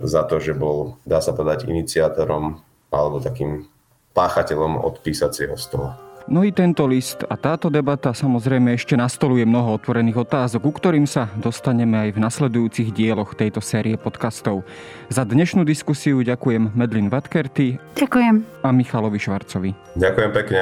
[0.04, 2.60] za to, že bol, dá sa povedať, iniciátorom
[2.92, 3.72] alebo takým
[4.20, 5.96] páchateľom od písacieho stola.
[6.30, 11.10] No i tento list a táto debata samozrejme ešte nastoluje mnoho otvorených otázok, ku ktorým
[11.10, 14.62] sa dostaneme aj v nasledujúcich dieloch tejto série podcastov.
[15.10, 17.82] Za dnešnú diskusiu ďakujem Medlin Vatkerty.
[17.98, 18.46] Ďakujem.
[18.62, 19.74] A Michalovi Švarcovi.
[19.98, 20.62] Ďakujem pekne.